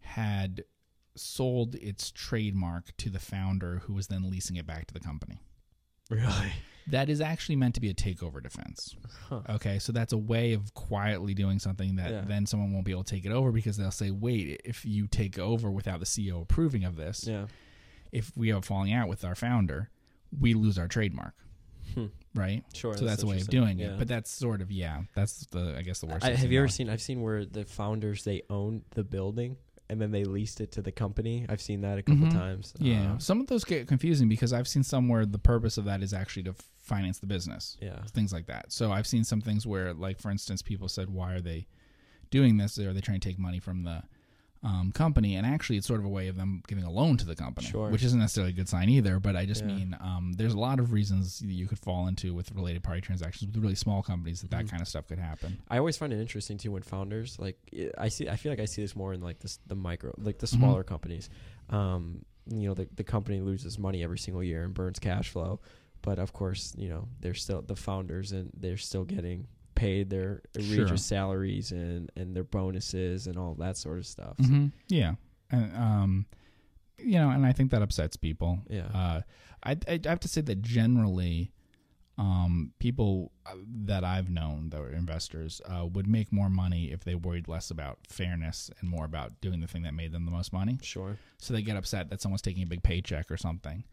had 0.00 0.64
sold 1.16 1.74
its 1.76 2.10
trademark 2.10 2.96
to 2.98 3.10
the 3.10 3.18
founder, 3.18 3.82
who 3.84 3.94
was 3.94 4.06
then 4.06 4.30
leasing 4.30 4.56
it 4.56 4.66
back 4.66 4.86
to 4.86 4.94
the 4.94 5.00
company. 5.00 5.40
really? 6.08 6.52
That 6.86 7.08
is 7.08 7.20
actually 7.20 7.54
meant 7.56 7.74
to 7.76 7.80
be 7.80 7.90
a 7.90 7.94
takeover 7.94 8.42
defense. 8.42 8.96
Huh. 9.28 9.42
Okay, 9.50 9.78
so 9.78 9.92
that's 9.92 10.12
a 10.12 10.18
way 10.18 10.54
of 10.54 10.74
quietly 10.74 11.34
doing 11.34 11.60
something 11.60 11.96
that 11.96 12.10
Yeah. 12.10 12.20
then 12.22 12.46
someone 12.46 12.72
won't 12.72 12.84
be 12.84 12.90
able 12.90 13.04
to 13.04 13.14
take 13.14 13.24
it 13.24 13.30
over 13.30 13.52
because 13.52 13.76
they'll 13.76 13.92
say, 13.92 14.10
"Wait, 14.10 14.60
if 14.64 14.84
you 14.84 15.06
take 15.06 15.38
over 15.38 15.70
without 15.70 16.00
the 16.00 16.06
CEO 16.06 16.40
approving 16.40 16.82
of 16.82 16.96
this, 16.96 17.26
Yeah. 17.28 17.46
if 18.10 18.36
we 18.36 18.48
have 18.48 18.58
a 18.58 18.62
falling 18.62 18.92
out 18.92 19.08
with 19.08 19.24
our 19.24 19.36
founder, 19.36 19.90
we 20.38 20.54
lose 20.54 20.78
our 20.78 20.88
trademark." 20.88 21.34
Hmm. 21.94 22.06
Right? 22.34 22.62
Sure. 22.72 22.96
so 22.96 23.04
that's 23.04 23.24
a 23.24 23.26
way 23.26 23.40
of 23.40 23.48
doing 23.48 23.80
Yeah. 23.80 23.94
it. 23.94 23.98
But 23.98 24.06
that's 24.06 24.30
sort 24.30 24.60
of 24.62 24.70
yeah. 24.70 25.02
That's 25.14 25.46
the 25.46 25.74
I 25.76 25.82
guess 25.82 25.98
the 26.00 26.06
worst. 26.06 26.24
I, 26.24 26.30
I've 26.32 26.52
you 26.52 26.58
ever 26.58 26.68
seen? 26.68 26.88
I've 26.88 27.02
seen 27.02 27.20
where 27.22 27.44
the 27.44 27.64
founders 27.64 28.22
they 28.24 28.42
own 28.48 28.82
the 28.90 29.02
building 29.02 29.56
and 29.88 30.00
then 30.00 30.12
they 30.12 30.22
leased 30.22 30.60
it 30.60 30.70
to 30.72 30.82
the 30.82 30.92
company. 30.92 31.44
I've 31.48 31.60
seen 31.60 31.80
that 31.80 31.98
a 31.98 32.02
couple 32.04 32.26
Mhm. 32.28 32.32
times. 32.32 32.72
Yeah, 32.78 33.14
Uh, 33.14 33.18
some 33.18 33.40
of 33.40 33.48
those 33.48 33.64
get 33.64 33.88
confusing 33.88 34.28
because 34.28 34.52
I've 34.52 34.68
seen 34.68 34.84
some 34.84 35.08
where 35.08 35.26
the 35.26 35.40
purpose 35.40 35.76
of 35.78 35.84
that 35.86 36.00
is 36.00 36.14
actually 36.14 36.44
to 36.44 36.54
finance 36.78 37.18
the 37.18 37.26
business, 37.26 37.76
yeah. 37.82 38.00
things 38.12 38.32
like 38.32 38.46
that. 38.46 38.70
So 38.70 38.92
I've 38.92 39.08
seen 39.08 39.24
some 39.24 39.40
things 39.40 39.66
where, 39.66 39.92
like 39.92 40.20
for 40.20 40.30
instance, 40.30 40.62
people 40.62 40.86
said, 40.88 41.10
"Why 41.10 41.32
are 41.32 41.40
they 41.40 41.66
doing 42.30 42.56
this? 42.56 42.78
Are 42.78 42.92
they 42.92 43.00
trying 43.00 43.18
to 43.18 43.28
take 43.28 43.40
money 43.40 43.58
from 43.58 43.82
the 43.82 44.04
um, 44.62 44.92
company?" 44.92 45.36
And 45.36 45.46
actually, 45.46 45.76
it's 45.78 45.86
sort 45.86 46.00
of 46.00 46.06
a 46.06 46.08
way 46.08 46.28
of 46.28 46.36
them 46.36 46.62
giving 46.66 46.84
a 46.84 46.90
loan 46.90 47.16
to 47.18 47.24
the 47.26 47.34
company, 47.34 47.66
Sure. 47.66 47.88
which 47.90 48.02
isn't 48.04 48.18
necessarily 48.18 48.52
a 48.52 48.54
good 48.56 48.68
sign 48.68 48.88
either. 48.88 49.18
But 49.20 49.36
I 49.36 49.46
just 49.46 49.62
Yeah. 49.62 49.68
mean 49.74 49.96
um, 50.00 50.32
there's 50.34 50.52
a 50.54 50.58
lot 50.58 50.78
of 50.80 50.92
reasons 50.92 51.38
that 51.40 51.46
you 51.46 51.66
could 51.66 51.78
fall 51.78 52.06
into 52.08 52.34
with 52.34 52.52
related 52.52 52.82
party 52.82 53.00
transactions 53.00 53.52
with 53.54 53.62
really 53.62 53.74
small 53.74 54.02
companies 54.02 54.42
that 54.42 54.50
that 54.50 54.66
Mhm. 54.66 54.70
kind 54.70 54.82
of 54.82 54.88
stuff 54.88 55.06
could 55.08 55.18
happen. 55.18 55.58
I 55.68 55.78
always 55.78 55.96
find 55.96 56.12
it 56.12 56.20
interesting 56.20 56.58
too 56.58 56.72
when 56.72 56.82
founders 56.82 57.38
like 57.38 57.58
i- 57.98 58.08
see. 58.08 58.28
I 58.28 58.36
feel 58.36 58.52
like 58.52 58.60
I 58.60 58.66
see 58.66 58.82
this 58.82 58.94
more 58.94 59.12
in 59.14 59.20
like 59.20 59.38
this 59.40 59.58
the 59.66 59.74
micro, 59.76 60.14
like 60.18 60.38
the 60.38 60.46
Mhm. 60.46 60.50
smaller 60.56 60.84
companies. 60.84 61.30
Um, 61.70 62.24
you 62.50 62.66
know, 62.68 62.74
the 62.74 62.88
the 62.96 63.04
company 63.04 63.40
loses 63.40 63.78
money 63.78 64.02
every 64.02 64.18
single 64.18 64.42
year 64.42 64.64
and 64.64 64.74
burns 64.74 64.98
cash 64.98 65.28
flow, 65.30 65.60
but 66.02 66.18
of 66.18 66.32
course, 66.32 66.74
you 66.76 66.88
know, 66.88 67.08
they're 67.20 67.34
still 67.34 67.62
the 67.62 67.76
founders 67.76 68.32
and 68.32 68.50
they're 68.56 68.76
still 68.76 69.04
getting 69.04 69.46
paid 69.80 70.10
their 70.10 70.42
egregious 70.54 70.88
Sure. 70.88 70.96
salaries 71.14 71.72
and 71.72 72.10
and 72.16 72.34
their 72.36 72.44
bonuses 72.44 73.26
and 73.26 73.36
all 73.38 73.54
that 73.64 73.76
sort 73.76 73.98
of 73.98 74.06
stuff. 74.06 74.36
So, 74.40 74.46
hmm 74.48 74.66
Yeah, 74.88 75.14
and 75.50 75.76
um, 75.76 76.26
you 76.98 77.18
know, 77.20 77.30
and 77.30 77.46
I 77.46 77.52
think 77.52 77.70
that 77.70 77.82
upsets 77.82 78.16
people. 78.16 78.58
Yeah. 78.68 78.88
Uh, 79.02 79.20
I 79.70 79.72
I 79.88 80.00
have 80.04 80.20
to 80.20 80.28
say 80.28 80.42
that 80.42 80.60
generally, 80.62 81.52
um, 82.18 82.72
people 82.78 83.32
uh, 83.46 83.54
that 83.86 84.04
I've 84.04 84.28
known 84.28 84.70
that 84.70 84.80
were 84.80 84.90
investors 84.92 85.60
uh, 85.64 85.86
would 85.86 86.06
make 86.06 86.32
more 86.32 86.50
money 86.50 86.92
if 86.92 87.04
they 87.04 87.14
worried 87.14 87.48
less 87.48 87.70
about 87.70 87.98
fairness 88.08 88.70
and 88.80 88.90
more 88.90 89.04
about 89.06 89.40
doing 89.40 89.60
the 89.60 89.66
thing 89.66 89.82
that 89.84 89.94
made 89.94 90.12
them 90.12 90.24
the 90.26 90.30
most 90.30 90.52
money. 90.52 90.78
Sure. 90.82 91.16
So 91.38 91.54
they 91.54 91.62
get 91.62 91.76
upset 91.76 92.10
that 92.10 92.20
someone's 92.20 92.42
taking 92.42 92.62
a 92.62 92.66
big 92.66 92.82
paycheck 92.82 93.30
or 93.30 93.36
something. 93.38 93.84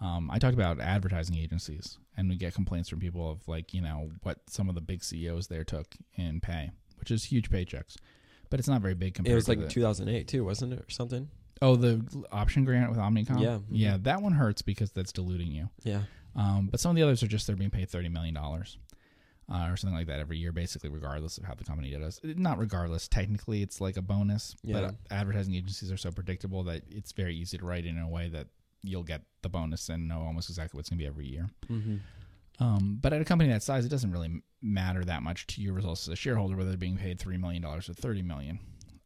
Um, 0.00 0.30
I 0.30 0.38
talked 0.38 0.54
about 0.54 0.80
advertising 0.80 1.36
agencies, 1.36 1.98
and 2.16 2.28
we 2.28 2.36
get 2.36 2.54
complaints 2.54 2.88
from 2.88 3.00
people 3.00 3.30
of 3.30 3.46
like 3.46 3.74
you 3.74 3.80
know 3.80 4.10
what 4.22 4.38
some 4.48 4.68
of 4.68 4.74
the 4.74 4.80
big 4.80 5.04
CEOs 5.04 5.48
there 5.48 5.64
took 5.64 5.94
in 6.14 6.40
pay, 6.40 6.70
which 6.98 7.10
is 7.10 7.24
huge 7.24 7.50
paychecks, 7.50 7.96
but 8.48 8.58
it's 8.58 8.68
not 8.68 8.80
very 8.80 8.94
big 8.94 9.14
compared. 9.14 9.30
To. 9.30 9.32
It 9.32 9.36
was 9.36 9.44
to 9.44 9.50
like 9.50 9.60
the, 9.60 9.68
2008 9.68 10.28
too, 10.28 10.44
wasn't 10.44 10.72
it, 10.72 10.80
or 10.80 10.90
something? 10.90 11.28
Oh, 11.62 11.76
the 11.76 12.02
option 12.32 12.64
grant 12.64 12.88
with 12.88 12.98
Omnicom. 12.98 13.42
Yeah. 13.42 13.58
yeah, 13.70 13.98
that 14.02 14.22
one 14.22 14.32
hurts 14.32 14.62
because 14.62 14.90
that's 14.92 15.12
diluting 15.12 15.52
you. 15.52 15.68
Yeah. 15.84 16.02
Um, 16.34 16.68
but 16.70 16.80
some 16.80 16.90
of 16.90 16.96
the 16.96 17.02
others 17.02 17.22
are 17.22 17.26
just 17.26 17.46
they're 17.46 17.56
being 17.56 17.70
paid 17.70 17.88
thirty 17.90 18.08
million 18.08 18.34
dollars. 18.34 18.78
Uh, 19.52 19.68
or 19.68 19.76
something 19.76 19.96
like 19.96 20.06
that 20.06 20.20
every 20.20 20.38
year, 20.38 20.52
basically, 20.52 20.88
regardless 20.88 21.36
of 21.36 21.42
how 21.42 21.54
the 21.54 21.64
company 21.64 21.90
does. 21.90 22.20
Not 22.22 22.58
regardless, 22.58 23.08
technically, 23.08 23.62
it's 23.62 23.80
like 23.80 23.96
a 23.96 24.02
bonus. 24.02 24.54
Yeah. 24.62 24.80
But 24.80 24.94
advertising 25.10 25.56
agencies 25.56 25.90
are 25.90 25.96
so 25.96 26.12
predictable 26.12 26.62
that 26.64 26.82
it's 26.88 27.10
very 27.10 27.34
easy 27.34 27.58
to 27.58 27.64
write 27.64 27.84
in 27.84 27.98
a 27.98 28.08
way 28.08 28.28
that 28.28 28.46
you'll 28.82 29.02
get 29.02 29.22
the 29.42 29.48
bonus 29.48 29.88
and 29.88 30.08
know 30.08 30.20
almost 30.22 30.48
exactly 30.48 30.78
what's 30.78 30.88
going 30.88 30.98
to 30.98 31.02
be 31.02 31.06
every 31.08 31.26
year. 31.26 31.48
Mm-hmm. 31.70 31.96
Um, 32.62 32.98
but 33.00 33.12
at 33.12 33.22
a 33.22 33.24
company 33.24 33.50
that 33.50 33.62
size, 33.62 33.84
it 33.84 33.88
doesn't 33.88 34.10
really 34.12 34.42
matter 34.62 35.02
that 35.04 35.22
much 35.22 35.46
to 35.48 35.62
your 35.62 35.72
results 35.72 36.06
as 36.06 36.12
a 36.12 36.16
shareholder 36.16 36.56
whether 36.56 36.68
they're 36.68 36.76
being 36.78 36.98
paid 36.98 37.18
three 37.18 37.38
million 37.38 37.62
dollars 37.62 37.88
or 37.88 37.94
thirty 37.94 38.22
million. 38.22 38.58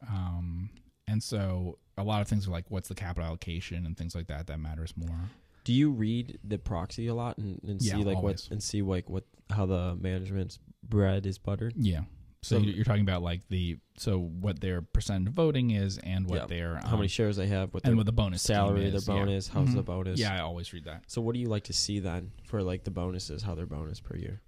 Um, 0.08 0.70
and 1.06 1.22
so 1.22 1.78
a 1.96 2.02
lot 2.02 2.20
of 2.20 2.28
things 2.28 2.48
are 2.48 2.50
like 2.50 2.64
what's 2.70 2.88
the 2.88 2.94
capital 2.94 3.28
allocation 3.28 3.86
and 3.86 3.96
things 3.96 4.14
like 4.14 4.26
that 4.26 4.46
that 4.48 4.58
matters 4.58 4.92
more. 4.96 5.30
Do 5.62 5.72
you 5.72 5.90
read 5.92 6.38
the 6.44 6.58
proxy 6.58 7.06
a 7.06 7.14
lot 7.14 7.38
and, 7.38 7.60
and 7.62 7.80
Yeah, 7.80 7.94
see 7.96 8.04
like 8.04 8.16
always. 8.16 8.44
what 8.46 8.52
and 8.52 8.62
see 8.62 8.82
like 8.82 9.08
what 9.08 9.24
how 9.50 9.66
the 9.66 9.96
management's 10.00 10.58
bread 10.82 11.24
is 11.24 11.38
buttered? 11.38 11.74
Yeah. 11.76 12.02
So 12.44 12.58
you're 12.58 12.74
you're 12.74 12.84
talking 12.84 13.02
about 13.02 13.22
like 13.22 13.46
the 13.48 13.78
so 13.96 14.18
what 14.18 14.60
their 14.60 14.82
percent 14.82 15.26
of 15.28 15.34
voting 15.34 15.70
is 15.70 15.98
and 15.98 16.28
what 16.28 16.40
Yeah. 16.42 16.46
their 16.46 16.74
how 16.84 16.92
many 16.92 17.02
um, 17.04 17.08
shares 17.08 17.36
they 17.36 17.46
have, 17.48 17.72
what 17.74 17.82
their 17.82 17.90
and 17.92 17.96
what 17.96 18.06
the 18.06 18.12
bonus 18.12 18.42
scheme 18.42 18.54
salary, 18.56 18.80
their 18.90 18.94
is, 18.96 19.08
yeah. 19.08 19.14
bonus, 19.14 19.48
how's 19.48 19.74
the 19.74 19.82
Mhm. 19.82 19.86
bonus. 19.86 20.20
Yeah, 20.20 20.34
I 20.34 20.40
always 20.40 20.72
read 20.72 20.84
that. 20.84 21.04
So 21.06 21.20
what 21.22 21.34
do 21.34 21.40
you 21.40 21.48
like 21.48 21.64
to 21.64 21.72
see 21.72 21.98
then 22.00 22.32
for 22.44 22.62
like 22.62 22.84
the 22.84 22.90
bonuses, 22.90 23.42
how 23.42 23.54
their 23.54 23.66
bonus 23.66 24.00
per 24.00 24.16
year? 24.16 24.42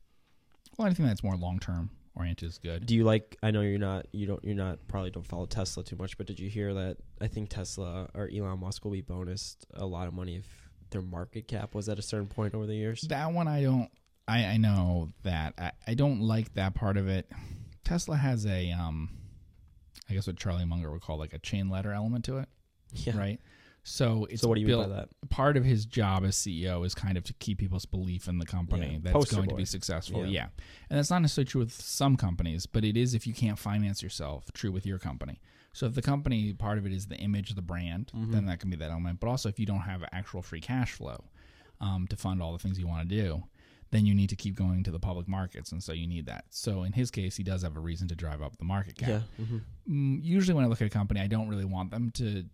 Well, 0.77 0.87
anything 0.87 1.07
that's 1.07 1.23
more 1.23 1.37
long 1.37 1.59
term 1.59 1.91
oriented 2.15 2.49
is 2.49 2.59
good. 2.59 2.87
Do 2.87 2.95
you 2.95 3.05
like? 3.05 3.37
I 3.43 3.51
know 3.51 3.61
you're 3.63 3.79
not. 3.79 4.07
You 4.13 4.27
don't. 4.27 4.43
You're 4.45 4.55
not. 4.55 4.87
Probably 4.89 5.11
don't 5.11 5.27
follow 5.27 5.47
Tesla 5.47 5.85
too 5.85 5.97
much. 5.97 6.17
But 6.19 6.27
did 6.27 6.39
you 6.41 6.49
hear 6.51 6.75
that? 6.75 6.99
I 7.21 7.27
think 7.29 7.49
Tesla 7.51 8.09
or 8.15 8.29
Elon 8.35 8.59
Musk 8.61 8.85
will 8.85 8.93
be 8.93 9.03
bonused 9.03 9.57
a 9.75 9.87
lot 9.87 10.07
of 10.09 10.15
money 10.15 10.37
if 10.37 10.47
their 10.91 11.03
market 11.03 11.49
cap 11.49 11.75
was 11.75 11.89
at 11.89 11.99
a 11.99 12.03
certain 12.03 12.27
point 12.29 12.55
over 12.55 12.67
the 12.67 12.75
years. 12.75 13.01
That 13.03 13.33
one 13.33 13.49
I 13.49 13.63
don't. 13.63 13.91
I 14.29 14.45
I 14.45 14.57
know 14.57 15.13
that 15.23 15.55
I, 15.59 15.73
I 15.87 15.95
don't 15.95 16.21
like 16.21 16.53
that 16.55 16.75
part 16.75 16.97
of 16.97 17.07
it. 17.09 17.31
Tesla 17.87 18.17
has 18.17 18.45
a 18.47 18.73
um, 18.73 19.11
I 20.11 20.15
guess 20.15 20.27
what 20.27 20.37
Charlie 20.37 20.65
Munger 20.65 20.91
would 20.91 21.01
call 21.01 21.19
like 21.19 21.33
a 21.33 21.39
chain 21.39 21.69
letter 21.71 21.93
element 21.93 22.25
to 22.27 22.39
it, 22.39 22.49
Yeah. 22.93 23.17
right? 23.17 23.41
So 23.85 24.25
it's 24.29 24.43
so 24.43 24.49
what 24.49 24.57
do 24.57 24.63
you 24.63 24.67
built, 24.67 24.89
mean 24.89 24.97
by 24.97 25.03
that? 25.23 25.29
part 25.31 25.57
of 25.57 25.65
his 25.65 25.87
job 25.87 26.25
as 26.25 26.35
CEO 26.35 26.85
is 26.85 26.93
kind 26.93 27.17
of 27.17 27.23
to 27.25 27.33
keep 27.35 27.59
people's 27.59 27.87
belief 27.87 28.27
in 28.27 28.39
the 28.39 28.45
company 28.47 28.95
Yeah, 28.95 28.99
that's 29.03 29.13
poster 29.13 29.37
going 29.37 29.49
to 29.51 29.55
be 29.55 29.65
successful. 29.65 30.23
Yeah. 30.27 30.31
Yeah. 30.33 30.47
And 30.91 30.99
that's 30.99 31.09
not 31.11 31.23
necessarily 31.23 31.47
true 31.49 31.61
with 31.61 31.73
some 31.73 32.17
companies, 32.17 32.67
but 32.67 32.85
it 32.85 32.97
is 32.97 33.15
if 33.15 33.29
you 33.29 33.33
can't 33.35 33.59
finance 33.59 34.03
yourself, 34.03 34.51
true 34.53 34.73
with 34.73 34.87
your 34.87 34.99
company. 34.99 35.41
So 35.73 35.87
if 35.87 35.95
the 35.95 36.03
company 36.03 36.53
part 36.53 36.79
of 36.79 36.87
it 36.87 36.93
is 36.93 37.07
the 37.07 37.17
image 37.19 37.51
of 37.51 37.57
the 37.57 37.63
brand, 37.63 38.11
Mhm. 38.13 38.33
then 38.33 38.47
that 38.47 38.59
can 38.59 38.71
be 38.71 38.77
that 38.77 38.91
element. 38.91 39.21
But 39.21 39.29
also 39.29 39.49
if 39.49 39.61
you 39.61 39.67
don't 39.67 39.83
have 39.83 40.03
actual 40.11 40.43
free 40.43 40.61
cash 40.61 40.91
flow 40.93 41.25
um, 41.81 42.09
to 42.09 42.17
fund 42.17 42.43
all 42.43 42.53
the 42.53 42.59
things 42.59 42.79
you 42.81 42.89
want 42.89 43.09
to 43.09 43.15
do, 43.23 43.45
then 43.91 44.05
you 44.07 44.15
need 44.15 44.29
to 44.31 44.37
keep 44.37 44.57
going 44.57 44.83
to 44.85 44.91
the 44.91 44.99
public 44.99 45.29
markets, 45.29 45.73
and 45.73 45.83
so 45.83 45.93
you 45.93 46.07
need 46.07 46.27
that. 46.27 46.45
So 46.51 46.83
in 46.83 46.93
his 46.93 47.11
case, 47.11 47.37
he 47.37 47.43
does 47.43 47.63
have 47.63 47.77
a 47.77 47.81
reason 47.81 48.09
to 48.09 48.15
drive 48.15 48.43
up 48.43 48.57
the 48.59 48.65
market 48.65 48.97
cap 48.99 49.09
Yeah. 49.09 49.21
hmm 49.45 49.59
mm, 49.89 50.19
usually 50.23 50.55
when 50.55 50.65
I 50.65 50.69
look 50.69 50.81
at 50.83 50.87
a 50.87 50.91
company, 50.91 51.21
I 51.21 51.27
don't 51.29 51.49
really 51.49 51.65
want 51.65 51.91
them 51.91 52.11
to 52.13 52.45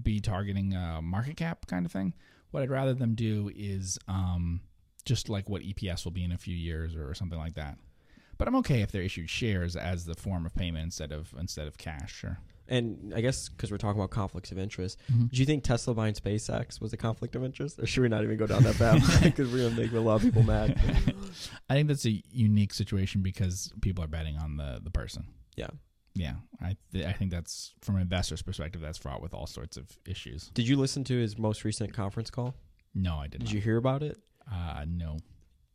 be 0.00 0.20
targeting 0.20 0.74
a 0.74 1.00
market 1.02 1.36
cap 1.36 1.66
kind 1.66 1.86
of 1.86 1.92
thing. 1.92 2.14
What 2.50 2.62
I'd 2.62 2.70
rather 2.70 2.94
them 2.94 3.14
do 3.14 3.50
is 3.54 3.98
um, 4.08 4.60
just 5.04 5.28
like 5.28 5.48
what 5.48 5.62
EPS 5.62 6.04
will 6.04 6.12
be 6.12 6.24
in 6.24 6.32
a 6.32 6.38
few 6.38 6.54
years 6.56 6.94
or 6.94 7.14
something 7.14 7.38
like 7.38 7.54
that. 7.54 7.78
But 8.36 8.46
I'm 8.46 8.56
okay 8.56 8.82
if 8.82 8.92
they're 8.92 9.02
issued 9.02 9.28
shares 9.28 9.74
as 9.74 10.04
the 10.04 10.14
form 10.14 10.46
of 10.46 10.54
payment 10.54 10.84
instead 10.84 11.10
of 11.10 11.34
instead 11.38 11.66
of 11.66 11.76
cash. 11.76 12.14
Sure. 12.14 12.38
And 12.70 13.12
I 13.14 13.20
guess 13.22 13.48
because 13.48 13.70
we're 13.70 13.78
talking 13.78 13.98
about 14.00 14.10
conflicts 14.10 14.52
of 14.52 14.58
interest, 14.58 14.98
Mhm. 15.10 15.30
do 15.30 15.36
you 15.40 15.46
think 15.46 15.64
Tesla 15.64 15.94
buying 15.94 16.14
SpaceX 16.14 16.80
was 16.80 16.92
a 16.92 16.96
conflict 16.96 17.34
of 17.34 17.42
interest, 17.42 17.78
or 17.78 17.86
should 17.86 18.02
we 18.02 18.08
not 18.08 18.22
even 18.24 18.36
go 18.36 18.46
down 18.46 18.62
that 18.64 18.76
path 18.76 18.98
because 19.22 19.50
we're 19.50 19.68
gonna 19.70 19.80
make 19.80 19.92
a 19.92 19.98
lot 20.00 20.16
of 20.16 20.22
people 20.22 20.42
mad? 20.42 20.78
I 21.70 21.74
think 21.74 21.88
that's 21.88 22.04
a 22.06 22.22
unique 22.30 22.74
situation 22.74 23.22
because 23.22 23.72
people 23.80 24.04
are 24.04 24.08
betting 24.08 24.36
on 24.36 24.56
the 24.56 24.80
the 24.82 24.90
person. 24.90 25.24
Yeah. 25.56 25.68
Yeah, 26.14 26.34
I 26.60 26.76
th- 26.92 27.06
I 27.06 27.12
think 27.12 27.30
that's 27.30 27.74
from 27.80 27.94
an 27.96 28.02
investor's 28.02 28.42
perspective 28.42 28.80
that's 28.80 28.98
fraught 28.98 29.22
with 29.22 29.32
all 29.34 29.46
sorts 29.46 29.76
of 29.76 29.96
issues. 30.04 30.50
Did 30.52 30.66
you 30.66 30.76
listen 30.76 31.04
to 31.04 31.14
his 31.16 31.38
most 31.38 31.64
recent 31.64 31.92
conference 31.92 32.28
call? 32.30 32.56
No, 32.92 33.16
I 33.18 33.28
didn't. 33.28 33.44
Did 33.44 33.44
not. 33.50 33.54
you 33.54 33.60
hear 33.60 33.76
about 33.76 34.02
it? 34.02 34.18
Uh, 34.50 34.84
no. 34.88 35.18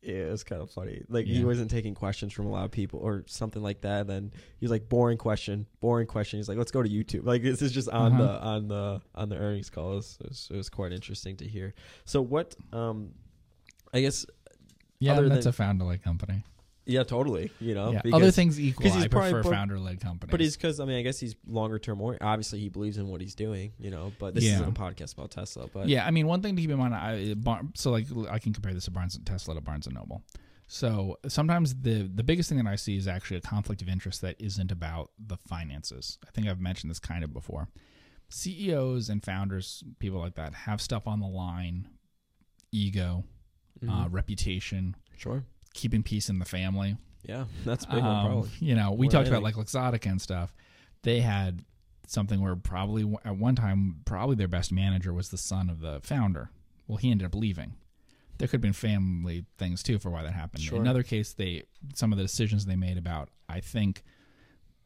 Yeah, 0.03 0.15
it 0.15 0.31
was 0.31 0.43
kind 0.43 0.61
of 0.61 0.69
funny. 0.69 1.01
Like 1.07 1.25
he 1.25 1.45
wasn't 1.45 1.71
taking 1.71 1.95
questions 1.95 2.33
from 2.33 2.45
a 2.45 2.49
lot 2.51 2.65
of 2.65 2.71
people 2.71 2.99
or 2.99 3.23
something 3.27 3.61
like 3.63 3.81
that. 3.81 4.01
And 4.01 4.09
then 4.09 4.31
he's 4.59 4.69
like, 4.69 4.89
boring 4.89 5.17
question, 5.17 5.65
boring 5.79 6.07
question. 6.07 6.39
He's 6.39 6.49
like, 6.49 6.57
let's 6.57 6.71
go 6.71 6.83
to 6.83 6.89
YouTube. 6.89 7.25
Like 7.25 7.41
this 7.41 7.61
is 7.61 7.71
just 7.71 7.87
on 7.87 8.13
Uh-huh. 8.13 8.21
the 8.23 8.39
on 8.41 8.67
the 8.67 9.01
on 9.15 9.29
the 9.29 9.37
earnings 9.37 9.69
call. 9.69 9.93
It 9.93 9.95
was, 9.95 10.49
it 10.51 10.55
was, 10.57 10.69
quite 10.69 10.91
interesting 10.91 11.37
to 11.37 11.47
hear. 11.47 11.73
So 12.03 12.21
what? 12.21 12.53
Um, 12.73 13.11
I 13.93 14.01
guess 14.01 14.25
Yeah, 14.99 15.13
Other 15.13 15.29
that's 15.29 15.45
than- 15.45 15.49
a 15.51 15.53
founder-led 15.53 16.03
company. 16.03 16.43
Yeah, 16.85 17.03
totally. 17.03 17.51
You 17.59 17.73
know, 17.75 17.91
yeah. 17.91 18.01
because- 18.03 18.21
Other 18.21 18.31
things 18.31 18.59
equal, 18.59 18.85
he's 18.91 18.95
I 19.03 19.07
prefer 19.07 19.41
pro- 19.41 19.51
founder-led 19.51 19.99
companies. 20.01 20.31
But 20.31 20.39
he's 20.39 20.55
because 20.57 20.79
I 20.79 20.85
mean 20.85 20.97
I 20.97 21.01
guess 21.01 21.19
he's 21.19 21.35
longer 21.47 21.79
term. 21.79 22.01
Or 22.01 22.17
obviously 22.21 22.59
he 22.59 22.69
believes 22.69 22.97
in 22.97 23.07
what 23.07 23.21
he's 23.21 23.35
doing. 23.35 23.73
You 23.79 23.91
know, 23.91 24.11
but 24.19 24.35
this 24.35 24.43
Yeah. 24.43 24.55
isn't 24.55 24.69
a 24.69 24.71
podcast 24.71 25.13
about 25.13 25.31
Tesla. 25.31 25.67
But 25.73 25.87
yeah. 25.89 26.05
I 26.05 26.11
mean, 26.11 26.27
one 26.27 26.41
thing 26.41 26.55
to 26.55 26.61
keep 26.61 26.71
in 26.71 26.77
mind. 26.77 26.93
I, 26.95 27.33
Bar- 27.35 27.63
so 27.75 27.91
like 27.91 28.07
I 28.29 28.39
can 28.39 28.53
compare 28.53 28.73
this 28.73 28.85
to 28.85 28.91
Barnes 28.91 29.15
and 29.15 29.25
Tesla 29.25 29.55
to 29.55 29.61
Barnes 29.61 29.85
and 29.87 29.95
Noble. 29.95 30.21
So 30.67 31.19
sometimes 31.27 31.75
the 31.81 32.03
the 32.13 32.23
biggest 32.23 32.49
thing 32.49 32.57
that 32.57 32.67
I 32.67 32.75
see 32.77 32.95
is 32.97 33.07
actually 33.07 33.37
a 33.37 33.41
conflict 33.41 33.81
of 33.81 33.89
interest 33.89 34.21
that 34.21 34.35
isn't 34.39 34.71
about 34.71 35.11
the 35.23 35.37
finances. 35.37 36.17
I 36.27 36.31
think 36.31 36.47
I've 36.47 36.61
mentioned 36.61 36.89
this 36.89 36.99
kind 36.99 37.23
of 37.23 37.33
before. 37.33 37.67
CEOs 38.29 39.09
and 39.09 39.23
founders, 39.23 39.83
people 39.99 40.19
like 40.19 40.35
that, 40.35 40.53
have 40.53 40.81
stuff 40.81 41.05
on 41.05 41.19
the 41.19 41.27
line: 41.27 41.87
ego, 42.71 43.23
uh, 43.87 44.05
Mhm. 44.05 44.11
reputation, 44.13 44.95
sure, 45.17 45.45
keeping 45.73 46.03
peace 46.03 46.29
in 46.29 46.39
the 46.39 46.45
family. 46.45 46.97
yeah, 47.23 47.45
that's 47.65 47.85
a 47.85 47.87
big 47.87 48.03
one 48.03 48.15
Um, 48.15 48.25
probably. 48.25 48.49
You 48.59 48.75
know, 48.75 48.91
we 48.91 49.05
More 49.05 49.11
talked 49.11 49.27
about 49.27 49.43
like. 49.43 49.55
Luxottica 49.55 50.09
and 50.09 50.21
stuff. 50.21 50.53
They 51.03 51.21
had 51.21 51.63
something 52.07 52.41
where 52.41 52.55
probably 52.55 53.11
at 53.25 53.37
one 53.37 53.55
time, 53.55 54.01
probably 54.05 54.35
their 54.35 54.47
best 54.47 54.71
manager 54.71 55.13
was 55.13 55.29
the 55.29 55.37
son 55.37 55.69
of 55.69 55.79
the 55.79 55.99
founder. 56.03 56.49
Well, 56.87 56.97
he 56.97 57.11
ended 57.11 57.25
up 57.25 57.35
leaving. 57.35 57.73
There 58.37 58.47
could 58.47 58.57
have 58.57 58.61
been 58.61 58.73
family 58.73 59.45
things 59.57 59.83
too 59.83 59.99
for 59.99 60.09
why 60.09 60.23
that 60.23 60.33
happened. 60.33 60.63
Sure. 60.63 60.77
In 60.77 60.83
another 60.83 61.03
case, 61.03 61.33
they 61.33 61.63
some 61.93 62.11
of 62.11 62.17
the 62.17 62.23
decisions 62.23 62.65
they 62.65 62.75
made 62.75 62.97
about 62.97 63.29
I 63.47 63.59
think 63.59 64.03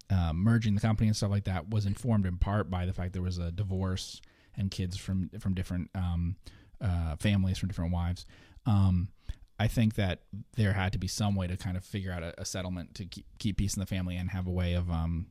uh, 0.09 0.31
merging 0.33 0.75
the 0.75 0.81
company 0.81 1.07
and 1.07 1.15
stuff 1.15 1.31
like 1.31 1.45
that 1.45 1.69
was 1.69 1.85
informed 1.85 2.25
in 2.25 2.37
part 2.37 2.69
by 2.69 2.85
the 2.85 2.93
fact 2.93 3.13
there 3.13 3.21
was 3.21 3.37
a 3.37 3.51
divorce 3.51 4.21
and 4.55 4.69
kids 4.69 4.97
from 4.97 5.29
from 5.39 5.53
different 5.53 5.89
um, 5.95 6.35
uh, 6.81 7.15
families 7.17 7.57
from 7.57 7.69
different 7.69 7.93
wives. 7.93 8.25
Um, 8.65 9.09
I 9.59 9.67
think 9.67 9.95
that 9.95 10.21
there 10.55 10.73
had 10.73 10.91
to 10.93 10.99
be 10.99 11.07
some 11.07 11.35
way 11.35 11.47
to 11.47 11.57
kind 11.57 11.75
of 11.77 11.83
figure 11.83 12.11
out 12.11 12.21
a, 12.23 12.39
a 12.41 12.45
settlement 12.45 12.93
to 12.95 13.05
keep, 13.05 13.25
keep 13.39 13.57
peace 13.57 13.75
in 13.75 13.79
the 13.79 13.85
family 13.87 14.15
and 14.15 14.29
have 14.29 14.45
a 14.47 14.51
way 14.51 14.73
of 14.73 14.89
um, 14.91 15.27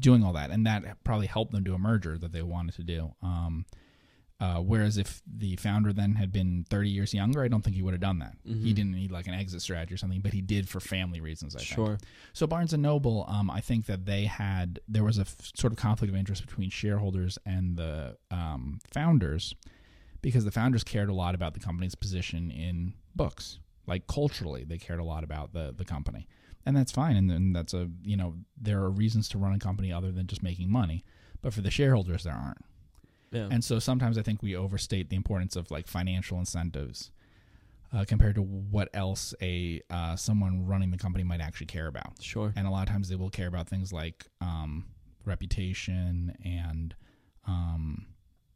doing 0.00 0.22
all 0.22 0.32
that, 0.34 0.50
and 0.50 0.66
that 0.66 1.02
probably 1.04 1.26
helped 1.26 1.52
them 1.52 1.64
do 1.64 1.74
a 1.74 1.78
merger 1.78 2.18
that 2.18 2.32
they 2.32 2.42
wanted 2.42 2.74
to 2.76 2.82
do. 2.84 3.14
Um, 3.22 3.64
uh, 4.40 4.56
whereas 4.56 4.98
if 4.98 5.22
the 5.26 5.54
founder 5.56 5.92
then 5.92 6.16
had 6.16 6.32
been 6.32 6.66
30 6.68 6.90
years 6.90 7.14
younger, 7.14 7.42
I 7.42 7.48
don't 7.48 7.62
think 7.62 7.76
he 7.76 7.82
would 7.82 7.94
have 7.94 8.00
done 8.00 8.18
that. 8.18 8.36
He 8.44 8.52
Mhm. 8.72 8.74
didn't 8.74 8.92
need 8.92 9.10
like 9.12 9.28
an 9.28 9.32
exit 9.34 9.62
strategy 9.62 9.94
or 9.94 9.96
something, 9.96 10.20
but 10.20 10.32
he 10.34 10.42
did 10.42 10.68
for 10.68 10.80
family 10.80 11.20
reasons. 11.20 11.54
I 11.54 11.60
think. 11.60 11.68
Sure. 11.68 11.98
So 12.32 12.46
Barnes 12.46 12.72
and 12.72 12.82
Noble, 12.82 13.24
um, 13.28 13.48
I 13.48 13.60
think 13.60 13.86
that 13.86 14.04
they 14.06 14.24
had 14.26 14.80
there 14.88 15.04
was 15.04 15.18
a 15.18 15.22
f- 15.22 15.52
sort 15.54 15.72
of 15.72 15.78
conflict 15.78 16.12
of 16.12 16.18
interest 16.18 16.44
between 16.44 16.68
shareholders 16.68 17.38
and 17.46 17.76
the 17.76 18.18
um, 18.30 18.80
founders 18.92 19.54
because 20.20 20.44
the 20.44 20.50
founders 20.50 20.82
cared 20.84 21.08
a 21.08 21.14
lot 21.14 21.34
about 21.36 21.54
the 21.54 21.60
company's 21.60 21.94
position 21.94 22.50
in 22.50 22.94
books. 23.14 23.58
Like 23.86 24.06
culturally, 24.06 24.64
they 24.64 24.78
cared 24.78 25.00
a 25.00 25.04
lot 25.04 25.24
about 25.24 25.52
the 25.52 25.74
the 25.76 25.84
company, 25.84 26.26
and 26.64 26.76
that's 26.76 26.92
fine. 26.92 27.16
And 27.16 27.30
then 27.30 27.52
that's 27.52 27.74
a 27.74 27.90
you 28.02 28.16
know 28.16 28.34
there 28.60 28.80
are 28.80 28.90
reasons 28.90 29.28
to 29.30 29.38
run 29.38 29.52
a 29.52 29.58
company 29.58 29.92
other 29.92 30.10
than 30.10 30.26
just 30.26 30.42
making 30.42 30.70
money, 30.70 31.04
but 31.42 31.52
for 31.52 31.60
the 31.60 31.70
shareholders 31.70 32.24
there 32.24 32.34
aren't. 32.34 32.64
Yeah. 33.30 33.48
And 33.50 33.64
so 33.64 33.78
sometimes 33.78 34.16
I 34.16 34.22
think 34.22 34.42
we 34.42 34.56
overstate 34.56 35.10
the 35.10 35.16
importance 35.16 35.56
of 35.56 35.70
like 35.70 35.88
financial 35.88 36.38
incentives 36.38 37.10
uh, 37.94 38.04
compared 38.06 38.34
to 38.36 38.42
what 38.42 38.88
else 38.94 39.34
a 39.42 39.80
uh, 39.90 40.16
someone 40.16 40.66
running 40.66 40.90
the 40.90 40.98
company 40.98 41.24
might 41.24 41.40
actually 41.40 41.66
care 41.66 41.86
about. 41.86 42.20
sure. 42.20 42.52
And 42.56 42.66
a 42.66 42.70
lot 42.70 42.86
of 42.86 42.92
times 42.92 43.08
they 43.08 43.16
will 43.16 43.30
care 43.30 43.48
about 43.48 43.68
things 43.68 43.92
like 43.92 44.26
um, 44.40 44.86
reputation 45.24 46.36
and 46.44 46.94
um, 47.46 48.06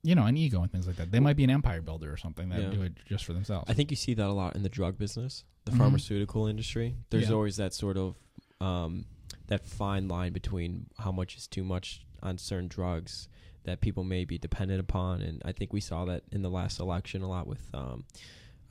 you 0.02 0.14
know, 0.14 0.24
an 0.26 0.36
ego 0.36 0.62
and 0.62 0.70
things 0.70 0.86
like 0.86 0.96
that. 0.96 1.10
They 1.10 1.20
might 1.20 1.36
be 1.36 1.44
an 1.44 1.50
empire 1.50 1.82
builder 1.82 2.12
or 2.12 2.16
something 2.16 2.48
that 2.50 2.60
Yeah. 2.62 2.70
do 2.70 2.82
it 2.82 2.92
just 3.06 3.24
for 3.24 3.32
themselves. 3.32 3.64
I 3.68 3.74
think 3.74 3.90
you 3.90 3.96
see 3.96 4.14
that 4.14 4.26
a 4.26 4.32
lot 4.32 4.54
in 4.56 4.62
the 4.62 4.68
drug 4.68 4.96
business, 4.98 5.44
the 5.64 5.72
Mhm. 5.72 5.78
pharmaceutical 5.78 6.46
industry. 6.46 6.96
There's 7.10 7.28
Yeah. 7.28 7.34
always 7.34 7.56
that 7.56 7.74
sort 7.74 7.96
of 7.96 8.16
um, 8.60 9.04
that 9.46 9.64
fine 9.64 10.08
line 10.08 10.32
between 10.32 10.86
how 10.98 11.12
much 11.12 11.36
is 11.36 11.46
too 11.46 11.62
much 11.64 12.04
on 12.22 12.38
certain 12.38 12.66
drugs 12.68 13.28
that 13.64 13.80
people 13.80 14.02
may 14.04 14.24
be 14.24 14.36
dependent 14.38 14.80
upon, 14.80 15.20
and 15.22 15.40
I 15.44 15.52
think 15.52 15.72
we 15.72 15.80
saw 15.80 16.04
that 16.06 16.24
in 16.32 16.42
the 16.42 16.50
last 16.50 16.80
election 16.80 17.22
a 17.22 17.28
lot 17.28 17.46
with 17.46 17.72
um, 17.74 18.04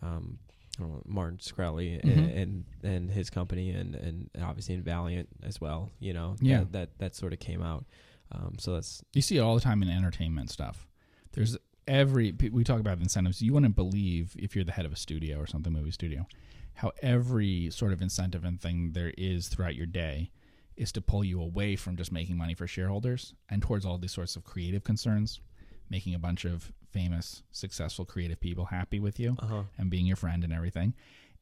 um, 0.01 0.39
I 0.77 0.81
don't 0.83 0.89
know, 0.93 1.03
Martin 1.05 1.37
Mhm. 1.39 1.99
and, 2.03 2.29
and 2.31 2.65
and 2.83 3.11
his 3.11 3.29
company, 3.29 3.71
and 3.71 3.95
and 3.95 4.29
obviously 4.41 4.75
in 4.75 4.83
Valeant 4.83 5.29
as 5.43 5.59
well. 5.61 5.89
You 5.99 6.13
know, 6.13 6.35
Yeah. 6.41 6.59
that 6.59 6.71
that, 6.73 6.97
that 6.99 7.15
sort 7.15 7.33
of 7.33 7.39
came 7.39 7.61
out. 7.61 7.85
Um, 8.31 8.55
so 8.59 8.73
that's 8.73 9.03
You 9.13 9.21
see 9.21 9.37
it 9.37 9.41
all 9.41 9.55
the 9.55 9.61
time 9.61 9.81
in 9.81 9.89
entertainment 9.89 10.49
stuff. 10.51 10.85
There's 11.37 11.55
every 11.87 12.33
we 12.51 12.63
talk 12.63 12.79
about 12.79 12.99
incentives. 12.99 13.43
You 13.43 13.53
wouldn't 13.53 13.75
believe 13.75 14.35
if 14.39 14.55
you're 14.55 14.65
the 14.65 14.71
head 14.71 14.87
of 14.87 14.91
a 14.91 14.95
studio 14.95 15.37
or 15.37 15.45
something 15.45 15.71
movie 15.71 15.91
studio, 15.91 16.25
how 16.73 16.93
every 17.03 17.69
sort 17.69 17.93
of 17.93 18.01
incentive 18.01 18.43
and 18.43 18.59
thing 18.59 18.93
there 18.93 19.13
is 19.19 19.47
throughout 19.47 19.75
your 19.75 19.85
day 19.85 20.31
is 20.75 20.91
to 20.93 21.01
pull 21.01 21.23
you 21.23 21.39
away 21.39 21.75
from 21.75 21.95
just 21.95 22.11
making 22.11 22.37
money 22.37 22.55
for 22.55 22.65
shareholders 22.65 23.35
and 23.49 23.61
towards 23.61 23.85
all 23.85 23.99
these 23.99 24.11
sorts 24.11 24.35
of 24.35 24.43
creative 24.43 24.83
concerns, 24.83 25.39
making 25.91 26.15
a 26.15 26.19
bunch 26.19 26.43
of 26.43 26.71
famous, 26.91 27.43
successful, 27.51 28.03
creative 28.03 28.39
people 28.39 28.65
happy 28.65 28.99
with 28.99 29.19
you 29.19 29.35
uh 29.37 29.45
huh. 29.45 29.63
and 29.77 29.91
being 29.91 30.07
your 30.07 30.15
friend 30.15 30.43
and 30.43 30.51
everything, 30.51 30.95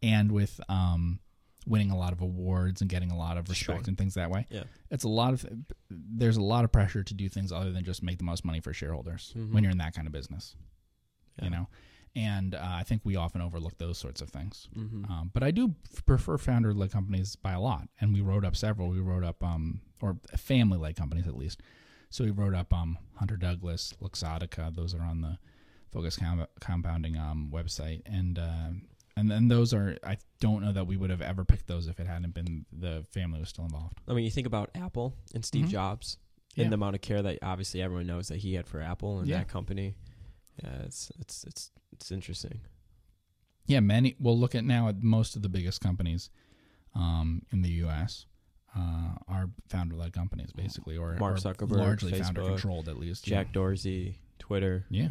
and 0.04 0.30
with 0.30 0.60
um, 0.68 1.20
winning 1.66 1.90
a 1.92 1.98
lot 1.98 2.14
of 2.14 2.22
awards 2.22 2.82
and 2.82 2.90
getting 2.90 3.12
a 3.12 3.18
lot 3.18 3.38
of 3.38 3.50
respect 3.50 3.80
Sure. 3.86 3.90
and 3.90 3.98
things 3.98 4.14
that 4.16 4.30
way. 4.30 4.46
Yeah. 4.50 4.64
It's 4.92 5.04
a 5.04 5.10
lot 5.10 5.34
of 5.34 5.46
there's 5.90 6.38
a 6.38 6.42
lot 6.44 6.64
of 6.66 6.72
pressure 6.72 7.04
to 7.04 7.14
do 7.14 7.28
things 7.30 7.52
other 7.52 7.72
than 7.72 7.84
just 7.84 8.04
make 8.04 8.18
the 8.18 8.24
most 8.24 8.46
money 8.46 8.60
for 8.60 8.74
shareholders 8.74 9.34
Mhm. 9.38 9.52
when 9.52 9.64
you're 9.64 9.72
in 9.72 9.78
that 9.80 9.94
kind 9.94 10.08
of 10.08 10.14
business. 10.14 10.56
Yeah. 11.38 11.46
You 11.46 11.50
know, 11.52 11.68
and 12.16 12.56
uh, 12.56 12.60
I 12.64 12.84
think 12.84 13.02
we 13.04 13.16
often 13.18 13.42
overlook 13.42 13.78
those 13.78 13.98
sorts 13.98 14.22
of 14.22 14.30
things. 14.30 14.70
Mm-hmm. 14.76 15.12
Um, 15.12 15.32
but 15.34 15.44
I 15.44 15.52
do 15.52 15.76
prefer 16.06 16.38
founder-led 16.38 16.92
companies 16.92 17.36
by 17.36 17.52
a 17.54 17.60
lot, 17.60 17.90
and 18.00 18.14
we 18.14 18.22
wrote 18.22 18.46
up 18.46 18.56
several. 18.56 18.88
We 18.90 19.00
wrote 19.02 19.24
up, 19.26 19.44
um, 19.44 19.82
or 20.02 20.18
family-led 20.38 20.96
companies 20.96 21.28
at 21.28 21.36
least. 21.36 21.62
So 22.10 22.24
we 22.24 22.32
wrote 22.32 22.54
up 22.54 22.72
um, 22.74 22.98
Hunter 23.16 23.36
Douglas, 23.36 23.94
Luxottica. 24.02 24.74
Those 24.74 24.94
are 24.96 25.02
on 25.02 25.20
the 25.22 25.38
Focus 25.92 26.16
Com- 26.16 26.48
Compounding 26.62 27.18
um, 27.18 27.50
website, 27.52 28.02
and 28.06 28.40
uh, 28.40 28.70
and 29.18 29.30
then 29.32 29.48
those 29.48 29.74
are. 29.74 29.98
I 30.04 30.18
don't 30.40 30.62
know 30.64 30.74
that 30.74 30.88
we 30.88 30.98
would 30.98 31.10
have 31.10 31.22
ever 31.22 31.46
picked 31.46 31.68
those 31.68 31.88
if 31.88 32.00
it 32.00 32.08
hadn't 32.08 32.34
been 32.34 32.66
the 32.72 33.06
family 33.12 33.40
was 33.40 33.50
still 33.50 33.66
involved. 33.66 34.00
I 34.08 34.14
mean, 34.14 34.26
you 34.26 34.32
think 34.32 34.48
about 34.48 34.70
Apple 34.76 35.14
and 35.34 35.44
Steve 35.46 35.66
Mhm. 35.66 35.70
Jobs 35.70 36.18
Yeah. 36.56 36.64
and 36.64 36.72
the 36.72 36.76
amount 36.76 36.96
of 36.96 37.02
care 37.02 37.22
that 37.22 37.40
obviously 37.42 37.82
everyone 37.82 38.08
knows 38.08 38.28
that 38.28 38.38
he 38.38 38.54
had 38.56 38.68
for 38.68 38.82
Apple 38.82 39.20
and 39.20 39.28
Yeah. 39.28 39.38
that 39.40 39.48
company. 39.48 39.96
Yeah, 40.64 40.82
it's 40.84 41.12
it's 41.20 41.44
it's 41.46 41.72
it's 41.94 42.12
interesting. 42.12 42.62
Yeah, 43.68 43.80
many. 43.80 44.16
We'll 44.20 44.38
look 44.38 44.54
at 44.56 44.64
now 44.64 44.88
at 44.90 45.02
most 45.02 45.36
of 45.36 45.42
the 45.42 45.50
biggest 45.50 45.82
companies 45.82 46.30
um, 46.94 47.42
in 47.52 47.62
the 47.62 47.72
U.S. 47.84 48.26
Uh, 48.78 49.16
are 49.28 49.50
founder-led 49.70 50.12
companies, 50.14 50.52
basically, 50.52 50.98
or 50.98 51.16
Mark 51.16 51.40
or 51.46 51.66
largely 51.68 52.12
Facebook, 52.12 52.24
founder-controlled, 52.26 52.90
at 52.90 52.98
least. 52.98 53.24
Jack 53.26 53.54
Dorsey, 53.54 54.20
Twitter. 54.38 54.86
Yeah. 54.90 55.08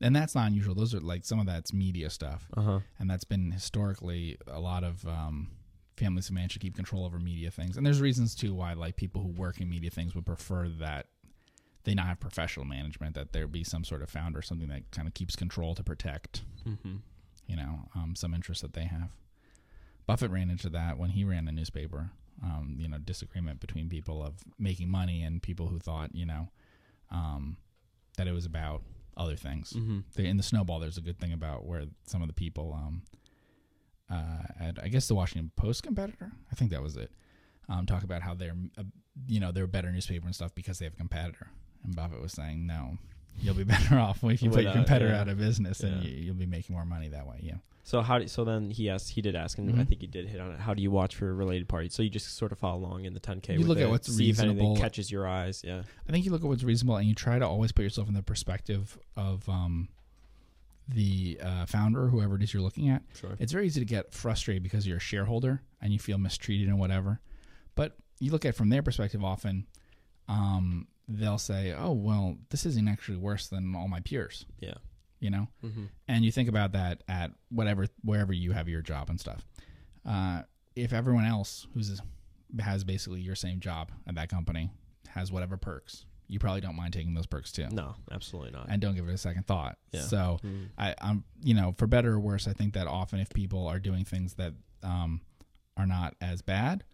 And 0.00 0.14
that's 0.16 0.34
not 0.34 0.46
unusual. 0.48 0.74
Those 0.74 0.94
are 0.94 1.00
like 1.00 1.24
some 1.24 1.38
of 1.40 1.46
that's 1.46 1.72
media 1.72 2.10
stuff, 2.10 2.48
Uh 2.56 2.62
huh. 2.62 2.80
and 2.98 3.10
that's 3.10 3.24
been 3.24 3.50
historically 3.52 4.38
a 4.46 4.60
lot 4.60 4.84
of 4.84 5.06
um, 5.06 5.50
families 5.96 6.28
who 6.28 6.34
manage 6.34 6.54
to 6.54 6.58
keep 6.58 6.74
control 6.76 7.04
over 7.04 7.18
media 7.18 7.50
things. 7.50 7.76
And 7.76 7.84
there's 7.86 8.00
reasons 8.00 8.34
too 8.34 8.54
why 8.54 8.72
like 8.72 8.96
people 8.96 9.20
who 9.22 9.28
work 9.28 9.60
in 9.60 9.68
media 9.68 9.90
things 9.90 10.14
would 10.14 10.26
prefer 10.26 10.68
that 10.68 11.06
they 11.84 11.94
not 11.94 12.06
have 12.06 12.20
professional 12.20 12.66
management, 12.66 13.14
that 13.14 13.32
there 13.32 13.46
be 13.46 13.64
some 13.64 13.84
sort 13.84 14.02
of 14.02 14.10
founder, 14.10 14.42
something 14.42 14.68
that 14.68 14.90
kind 14.90 15.08
of 15.08 15.14
keeps 15.14 15.36
control 15.36 15.74
to 15.74 15.82
protect 15.82 16.42
Mm-hmm. 16.68 16.96
you 17.46 17.56
know, 17.56 17.88
um, 17.94 18.14
some 18.14 18.34
interest 18.34 18.60
that 18.62 18.74
they 18.74 18.84
have. 18.84 19.10
Buffett 20.06 20.30
ran 20.30 20.50
into 20.50 20.68
that 20.70 20.98
when 20.98 21.10
he 21.10 21.24
ran 21.24 21.48
a 21.48 21.52
newspaper. 21.52 22.10
Um, 22.42 22.76
you 22.78 22.88
know, 22.88 22.96
disagreement 22.98 23.60
between 23.60 23.88
people 23.90 24.22
of 24.24 24.32
making 24.58 24.88
money 24.88 25.22
and 25.22 25.42
people 25.42 25.66
who 25.68 25.78
thought, 25.78 26.14
you 26.14 26.24
know, 26.24 26.48
um, 27.10 27.58
that 28.16 28.26
it 28.26 28.32
was 28.32 28.46
about 28.46 28.80
other 29.16 29.36
things. 29.36 29.72
Mm-hmm. 29.72 30.00
The, 30.14 30.24
in 30.24 30.36
the 30.36 30.42
Snowball, 30.42 30.80
there's 30.80 30.98
a 30.98 31.02
good 31.02 31.18
thing 31.18 31.32
about 31.32 31.66
where 31.66 31.84
some 32.06 32.22
of 32.22 32.28
the 32.28 32.34
people 32.34 32.72
um, 32.74 33.02
uh, 34.10 34.42
at 34.58 34.78
I 34.82 34.88
guess 34.88 35.08
the 35.08 35.14
Washington 35.14 35.50
Post 35.56 35.82
competitor, 35.82 36.32
I 36.50 36.54
think 36.54 36.70
that 36.70 36.82
was 36.82 36.96
it, 36.96 37.10
um, 37.68 37.86
talk 37.86 38.02
about 38.02 38.22
how 38.22 38.34
they're, 38.34 38.56
uh, 38.76 38.82
you 39.28 39.40
know, 39.40 39.52
they're 39.52 39.64
a 39.64 39.68
better 39.68 39.92
newspaper 39.92 40.26
and 40.26 40.34
stuff 40.34 40.54
because 40.54 40.78
they 40.78 40.84
have 40.86 40.94
a 40.94 40.96
competitor. 40.96 41.48
And 41.84 41.94
Buffett 41.94 42.20
was 42.20 42.32
saying, 42.32 42.66
no, 42.66 42.98
you'll 43.40 43.54
be 43.54 43.64
better 43.76 43.96
off 43.98 44.22
if 44.24 44.42
you 44.42 44.50
put 44.50 44.62
your 44.64 44.72
competitor 44.72 45.10
yeah. 45.12 45.20
out 45.20 45.28
of 45.28 45.38
business 45.38 45.80
and 45.80 46.02
Yeah. 46.02 46.10
you, 46.10 46.16
you'll 46.24 46.34
be 46.34 46.46
making 46.46 46.74
more 46.74 46.84
money 46.84 47.08
that 47.08 47.26
way. 47.26 47.38
Yeah. 47.42 47.54
So 47.82 48.02
how? 48.02 48.18
Do, 48.18 48.28
so 48.28 48.44
then 48.44 48.70
he 48.70 48.88
asked. 48.90 49.10
He 49.10 49.20
did 49.22 49.34
ask, 49.34 49.58
and 49.58 49.68
I 49.70 49.72
Mhm. 49.82 49.88
think 49.88 50.00
he 50.02 50.06
did 50.06 50.28
hit 50.28 50.40
on 50.40 50.52
it. 50.52 50.60
How 50.60 50.74
do 50.74 50.82
you 50.82 50.90
watch 50.90 51.16
for 51.16 51.34
related 51.34 51.66
parties? 51.68 51.92
So 51.94 52.02
you 52.02 52.10
just 52.10 52.36
sort 52.36 52.52
of 52.52 52.58
follow 52.58 52.78
along 52.78 53.04
in 53.04 53.14
the 53.14 53.20
10k. 53.20 53.54
You 53.58 53.64
look 53.66 53.78
at 53.78 53.84
it, 53.84 53.90
what's 53.90 54.12
see 54.14 54.30
if 54.30 54.38
anything 54.38 54.58
reasonable. 54.58 54.76
catches 54.80 55.10
your 55.10 55.26
eyes. 55.26 55.62
Yeah. 55.66 55.82
I 56.08 56.12
think 56.12 56.24
you 56.24 56.30
look 56.30 56.42
at 56.42 56.46
what's 56.48 56.62
reasonable 56.62 56.96
and 56.98 57.08
you 57.08 57.14
try 57.14 57.38
to 57.38 57.46
always 57.46 57.72
put 57.72 57.82
yourself 57.82 58.06
in 58.06 58.14
the 58.14 58.22
perspective 58.22 58.96
of 59.16 59.48
um, 59.48 59.88
the 60.88 61.38
uh, 61.42 61.66
founder, 61.66 62.08
whoever 62.08 62.36
it 62.36 62.42
is 62.42 62.52
you're 62.52 62.62
looking 62.62 62.88
at. 62.90 63.02
Sure. 63.18 63.36
It's 63.38 63.52
very 63.52 63.66
easy 63.66 63.80
to 63.80 63.86
get 63.86 64.12
frustrated 64.12 64.62
because 64.62 64.86
you're 64.86 64.96
a 64.98 65.00
shareholder 65.00 65.62
and 65.80 65.92
you 65.92 65.98
feel 65.98 66.18
mistreated 66.18 66.68
and 66.68 66.78
whatever. 66.78 67.20
But 67.76 67.96
you 68.18 68.30
look 68.30 68.44
at 68.44 68.50
it 68.50 68.56
from 68.56 68.68
their 68.68 68.82
perspective 68.82 69.24
often, 69.24 69.66
um, 70.28 70.86
they'll 71.12 71.38
say, 71.38 71.74
oh, 71.76 71.92
well, 71.92 72.36
this 72.50 72.64
isn't 72.66 72.88
actually 72.88 73.16
worse 73.18 73.48
than 73.48 73.74
all 73.74 73.88
my 73.88 74.00
peers, 74.00 74.46
Yeah. 74.60 74.74
you 75.18 75.28
know? 75.30 75.48
Mm-hmm. 75.64 75.84
and 76.08 76.24
you 76.24 76.30
think 76.32 76.48
about 76.48 76.72
that 76.72 77.02
at 77.08 77.32
whatever 77.50 77.86
wherever 78.02 78.32
you 78.32 78.52
have 78.52 78.68
your 78.68 78.80
job 78.82 79.10
and 79.10 79.18
stuff. 79.18 79.44
Uh, 80.06 80.42
if 80.76 80.92
everyone 80.92 81.24
else 81.26 81.66
who's 81.74 82.00
has 82.60 82.84
basically 82.84 83.20
your 83.20 83.34
same 83.34 83.60
job 83.60 83.90
at 84.06 84.14
that 84.14 84.28
company 84.28 84.70
has 85.08 85.30
whatever 85.32 85.56
perks, 85.56 86.04
you 86.28 86.38
probably 86.38 86.60
don't 86.60 86.76
mind 86.76 86.92
taking 86.92 87.14
those 87.14 87.26
perks 87.26 87.50
too, 87.52 87.66
No, 87.72 87.96
absolutely 88.12 88.52
not. 88.52 88.66
and 88.68 88.80
don't 88.80 88.94
give 88.94 89.08
it 89.08 89.12
a 89.12 89.18
second 89.18 89.46
thought. 89.48 89.78
Yeah. 89.92 90.02
So 90.02 90.38
Mhm. 90.44 90.68
I, 90.78 90.94
I'm 91.00 91.24
you 91.42 91.54
know 91.54 91.74
for 91.76 91.86
better 91.88 92.12
or 92.14 92.20
worse, 92.20 92.46
I 92.46 92.52
think 92.52 92.74
that 92.74 92.86
often 92.86 93.18
if 93.18 93.30
people 93.30 93.66
are 93.66 93.80
doing 93.80 94.04
things 94.04 94.34
that 94.34 94.54
um, 94.84 95.20
are 95.76 95.86
not 95.86 96.14
as 96.20 96.40
bad 96.40 96.84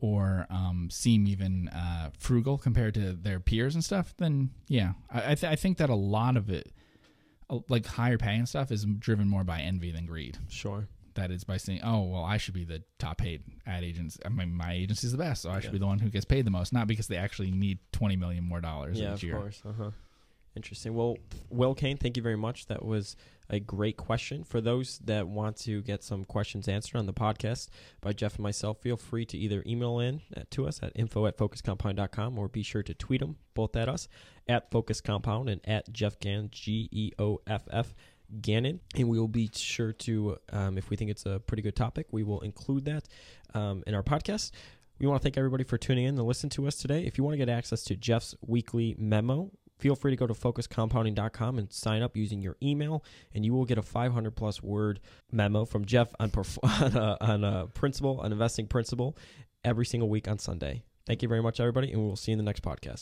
or 0.00 0.46
um, 0.50 0.88
seem 0.90 1.26
even 1.26 1.68
uh, 1.68 2.10
frugal 2.18 2.56
compared 2.58 2.94
to 2.94 3.12
their 3.12 3.38
peers 3.40 3.74
and 3.74 3.84
stuff, 3.84 4.14
then 4.18 4.50
yeah, 4.68 4.92
I 5.10 5.32
I, 5.32 5.34
th- 5.34 5.52
I 5.52 5.56
think 5.56 5.78
that 5.78 5.90
a 5.90 5.94
lot 5.94 6.36
of 6.36 6.48
it, 6.50 6.72
like 7.68 7.86
higher 7.86 8.18
pay 8.18 8.36
and 8.36 8.48
stuff, 8.48 8.70
is 8.70 8.84
driven 8.84 9.28
more 9.28 9.44
by 9.44 9.60
envy 9.60 9.90
than 9.90 10.06
greed. 10.06 10.38
Sure. 10.48 10.88
That 11.14 11.30
is 11.32 11.42
by 11.44 11.56
saying, 11.56 11.80
oh 11.82 12.02
well, 12.04 12.24
I 12.24 12.36
should 12.36 12.54
be 12.54 12.64
the 12.64 12.82
top 12.98 13.18
paid 13.18 13.42
ad 13.66 13.82
agents. 13.84 14.16
I 14.24 14.28
mean, 14.28 14.54
my 14.54 14.72
agency's 14.74 15.12
the 15.12 15.18
best, 15.18 15.42
so 15.42 15.50
I 15.50 15.56
should 15.60 15.64
Yeah. 15.66 15.72
be 15.72 15.78
the 15.78 15.86
one 15.86 15.98
who 15.98 16.08
gets 16.08 16.24
paid 16.24 16.44
the 16.46 16.50
most, 16.52 16.72
not 16.72 16.86
because 16.86 17.08
they 17.08 17.16
actually 17.16 17.50
need 17.50 17.78
twenty 17.92 18.16
million 18.16 18.44
more 18.44 18.60
dollars 18.60 18.98
Yeah, 18.98 19.10
each 19.14 19.18
of 19.18 19.22
year. 19.24 19.36
course. 19.36 19.60
Uh 19.66 19.72
huh. 19.76 19.90
Interesting. 20.56 20.94
Well, 20.94 21.16
Will 21.48 21.74
Kane, 21.74 21.96
thank 21.96 22.16
you 22.16 22.22
very 22.22 22.36
much. 22.36 22.66
That 22.66 22.84
was 22.84 23.16
a 23.48 23.60
great 23.60 23.96
question. 23.96 24.44
For 24.44 24.60
those 24.60 24.98
that 25.04 25.26
want 25.28 25.56
to 25.58 25.82
get 25.82 26.02
some 26.02 26.24
questions 26.24 26.68
answered 26.68 26.98
on 26.98 27.06
the 27.06 27.12
podcast 27.12 27.68
by 28.00 28.12
Geoff 28.12 28.36
and 28.36 28.42
myself, 28.42 28.78
feel 28.80 28.96
free 28.96 29.24
to 29.26 29.38
either 29.38 29.62
email 29.66 29.98
in 30.00 30.22
at, 30.34 30.50
to 30.52 30.66
us 30.66 30.80
at 30.82 30.92
info 30.94 31.26
at 31.26 31.36
focuscompound.com 31.36 32.38
or 32.38 32.48
be 32.48 32.62
sure 32.62 32.82
to 32.82 32.94
tweet 32.94 33.20
them 33.20 33.36
both 33.54 33.76
at 33.76 33.88
us 33.88 34.08
at 34.48 34.70
Focus 34.70 35.00
Compound 35.00 35.48
and 35.48 35.60
at 35.64 35.92
Geoff 35.92 36.18
Gannon, 36.20 36.48
G 36.50 36.88
E 36.90 37.12
O 37.18 37.40
F 37.46 37.62
F 37.70 37.94
Gannon. 38.40 38.80
And 38.96 39.08
we 39.08 39.18
will 39.18 39.28
be 39.28 39.50
sure 39.54 39.92
to, 39.92 40.36
um, 40.52 40.78
if 40.78 40.90
we 40.90 40.96
think 40.96 41.10
it's 41.10 41.26
a 41.26 41.40
pretty 41.40 41.62
good 41.62 41.76
topic, 41.76 42.06
we 42.10 42.22
will 42.22 42.40
include 42.40 42.84
that 42.86 43.08
um, 43.54 43.82
in 43.86 43.94
our 43.94 44.02
podcast. 44.02 44.50
We 45.00 45.06
want 45.06 45.22
to 45.22 45.24
thank 45.24 45.38
everybody 45.38 45.64
for 45.64 45.78
tuning 45.78 46.04
in 46.04 46.18
and 46.18 46.26
listen 46.26 46.50
to 46.50 46.66
us 46.66 46.76
today. 46.76 47.04
If 47.06 47.16
you 47.16 47.24
want 47.24 47.32
to 47.32 47.38
get 47.38 47.48
access 47.48 47.82
to 47.84 47.96
Geoff's 47.96 48.34
weekly 48.46 48.94
memo, 48.98 49.50
feel 49.80 49.96
free 49.96 50.12
to 50.12 50.16
go 50.16 50.26
to 50.26 50.34
focuscompounding.com 50.34 51.58
and 51.58 51.72
sign 51.72 52.02
up 52.02 52.16
using 52.16 52.42
your 52.42 52.56
email, 52.62 53.04
and 53.34 53.44
you 53.44 53.52
will 53.52 53.64
get 53.64 53.78
a 53.78 53.82
500 53.82 54.30
plus 54.36 54.62
word 54.62 55.00
memo 55.32 55.64
from 55.64 55.84
Geoff 55.84 56.14
on, 56.20 56.30
on, 56.62 56.96
a, 56.96 57.16
on 57.20 57.44
uh, 57.44 57.62
a 57.62 57.66
principle, 57.68 58.22
an 58.22 58.32
investing 58.32 58.66
principle, 58.66 59.16
every 59.64 59.86
single 59.86 60.08
week 60.08 60.28
on 60.28 60.38
Sunday. 60.38 60.82
Thank 61.06 61.22
you 61.22 61.28
very 61.28 61.42
much, 61.42 61.60
everybody, 61.60 61.92
and 61.92 62.00
we 62.00 62.06
will 62.06 62.16
see 62.16 62.32
you 62.32 62.34
in 62.34 62.38
the 62.38 62.44
next 62.44 62.62
podcast. 62.62 62.98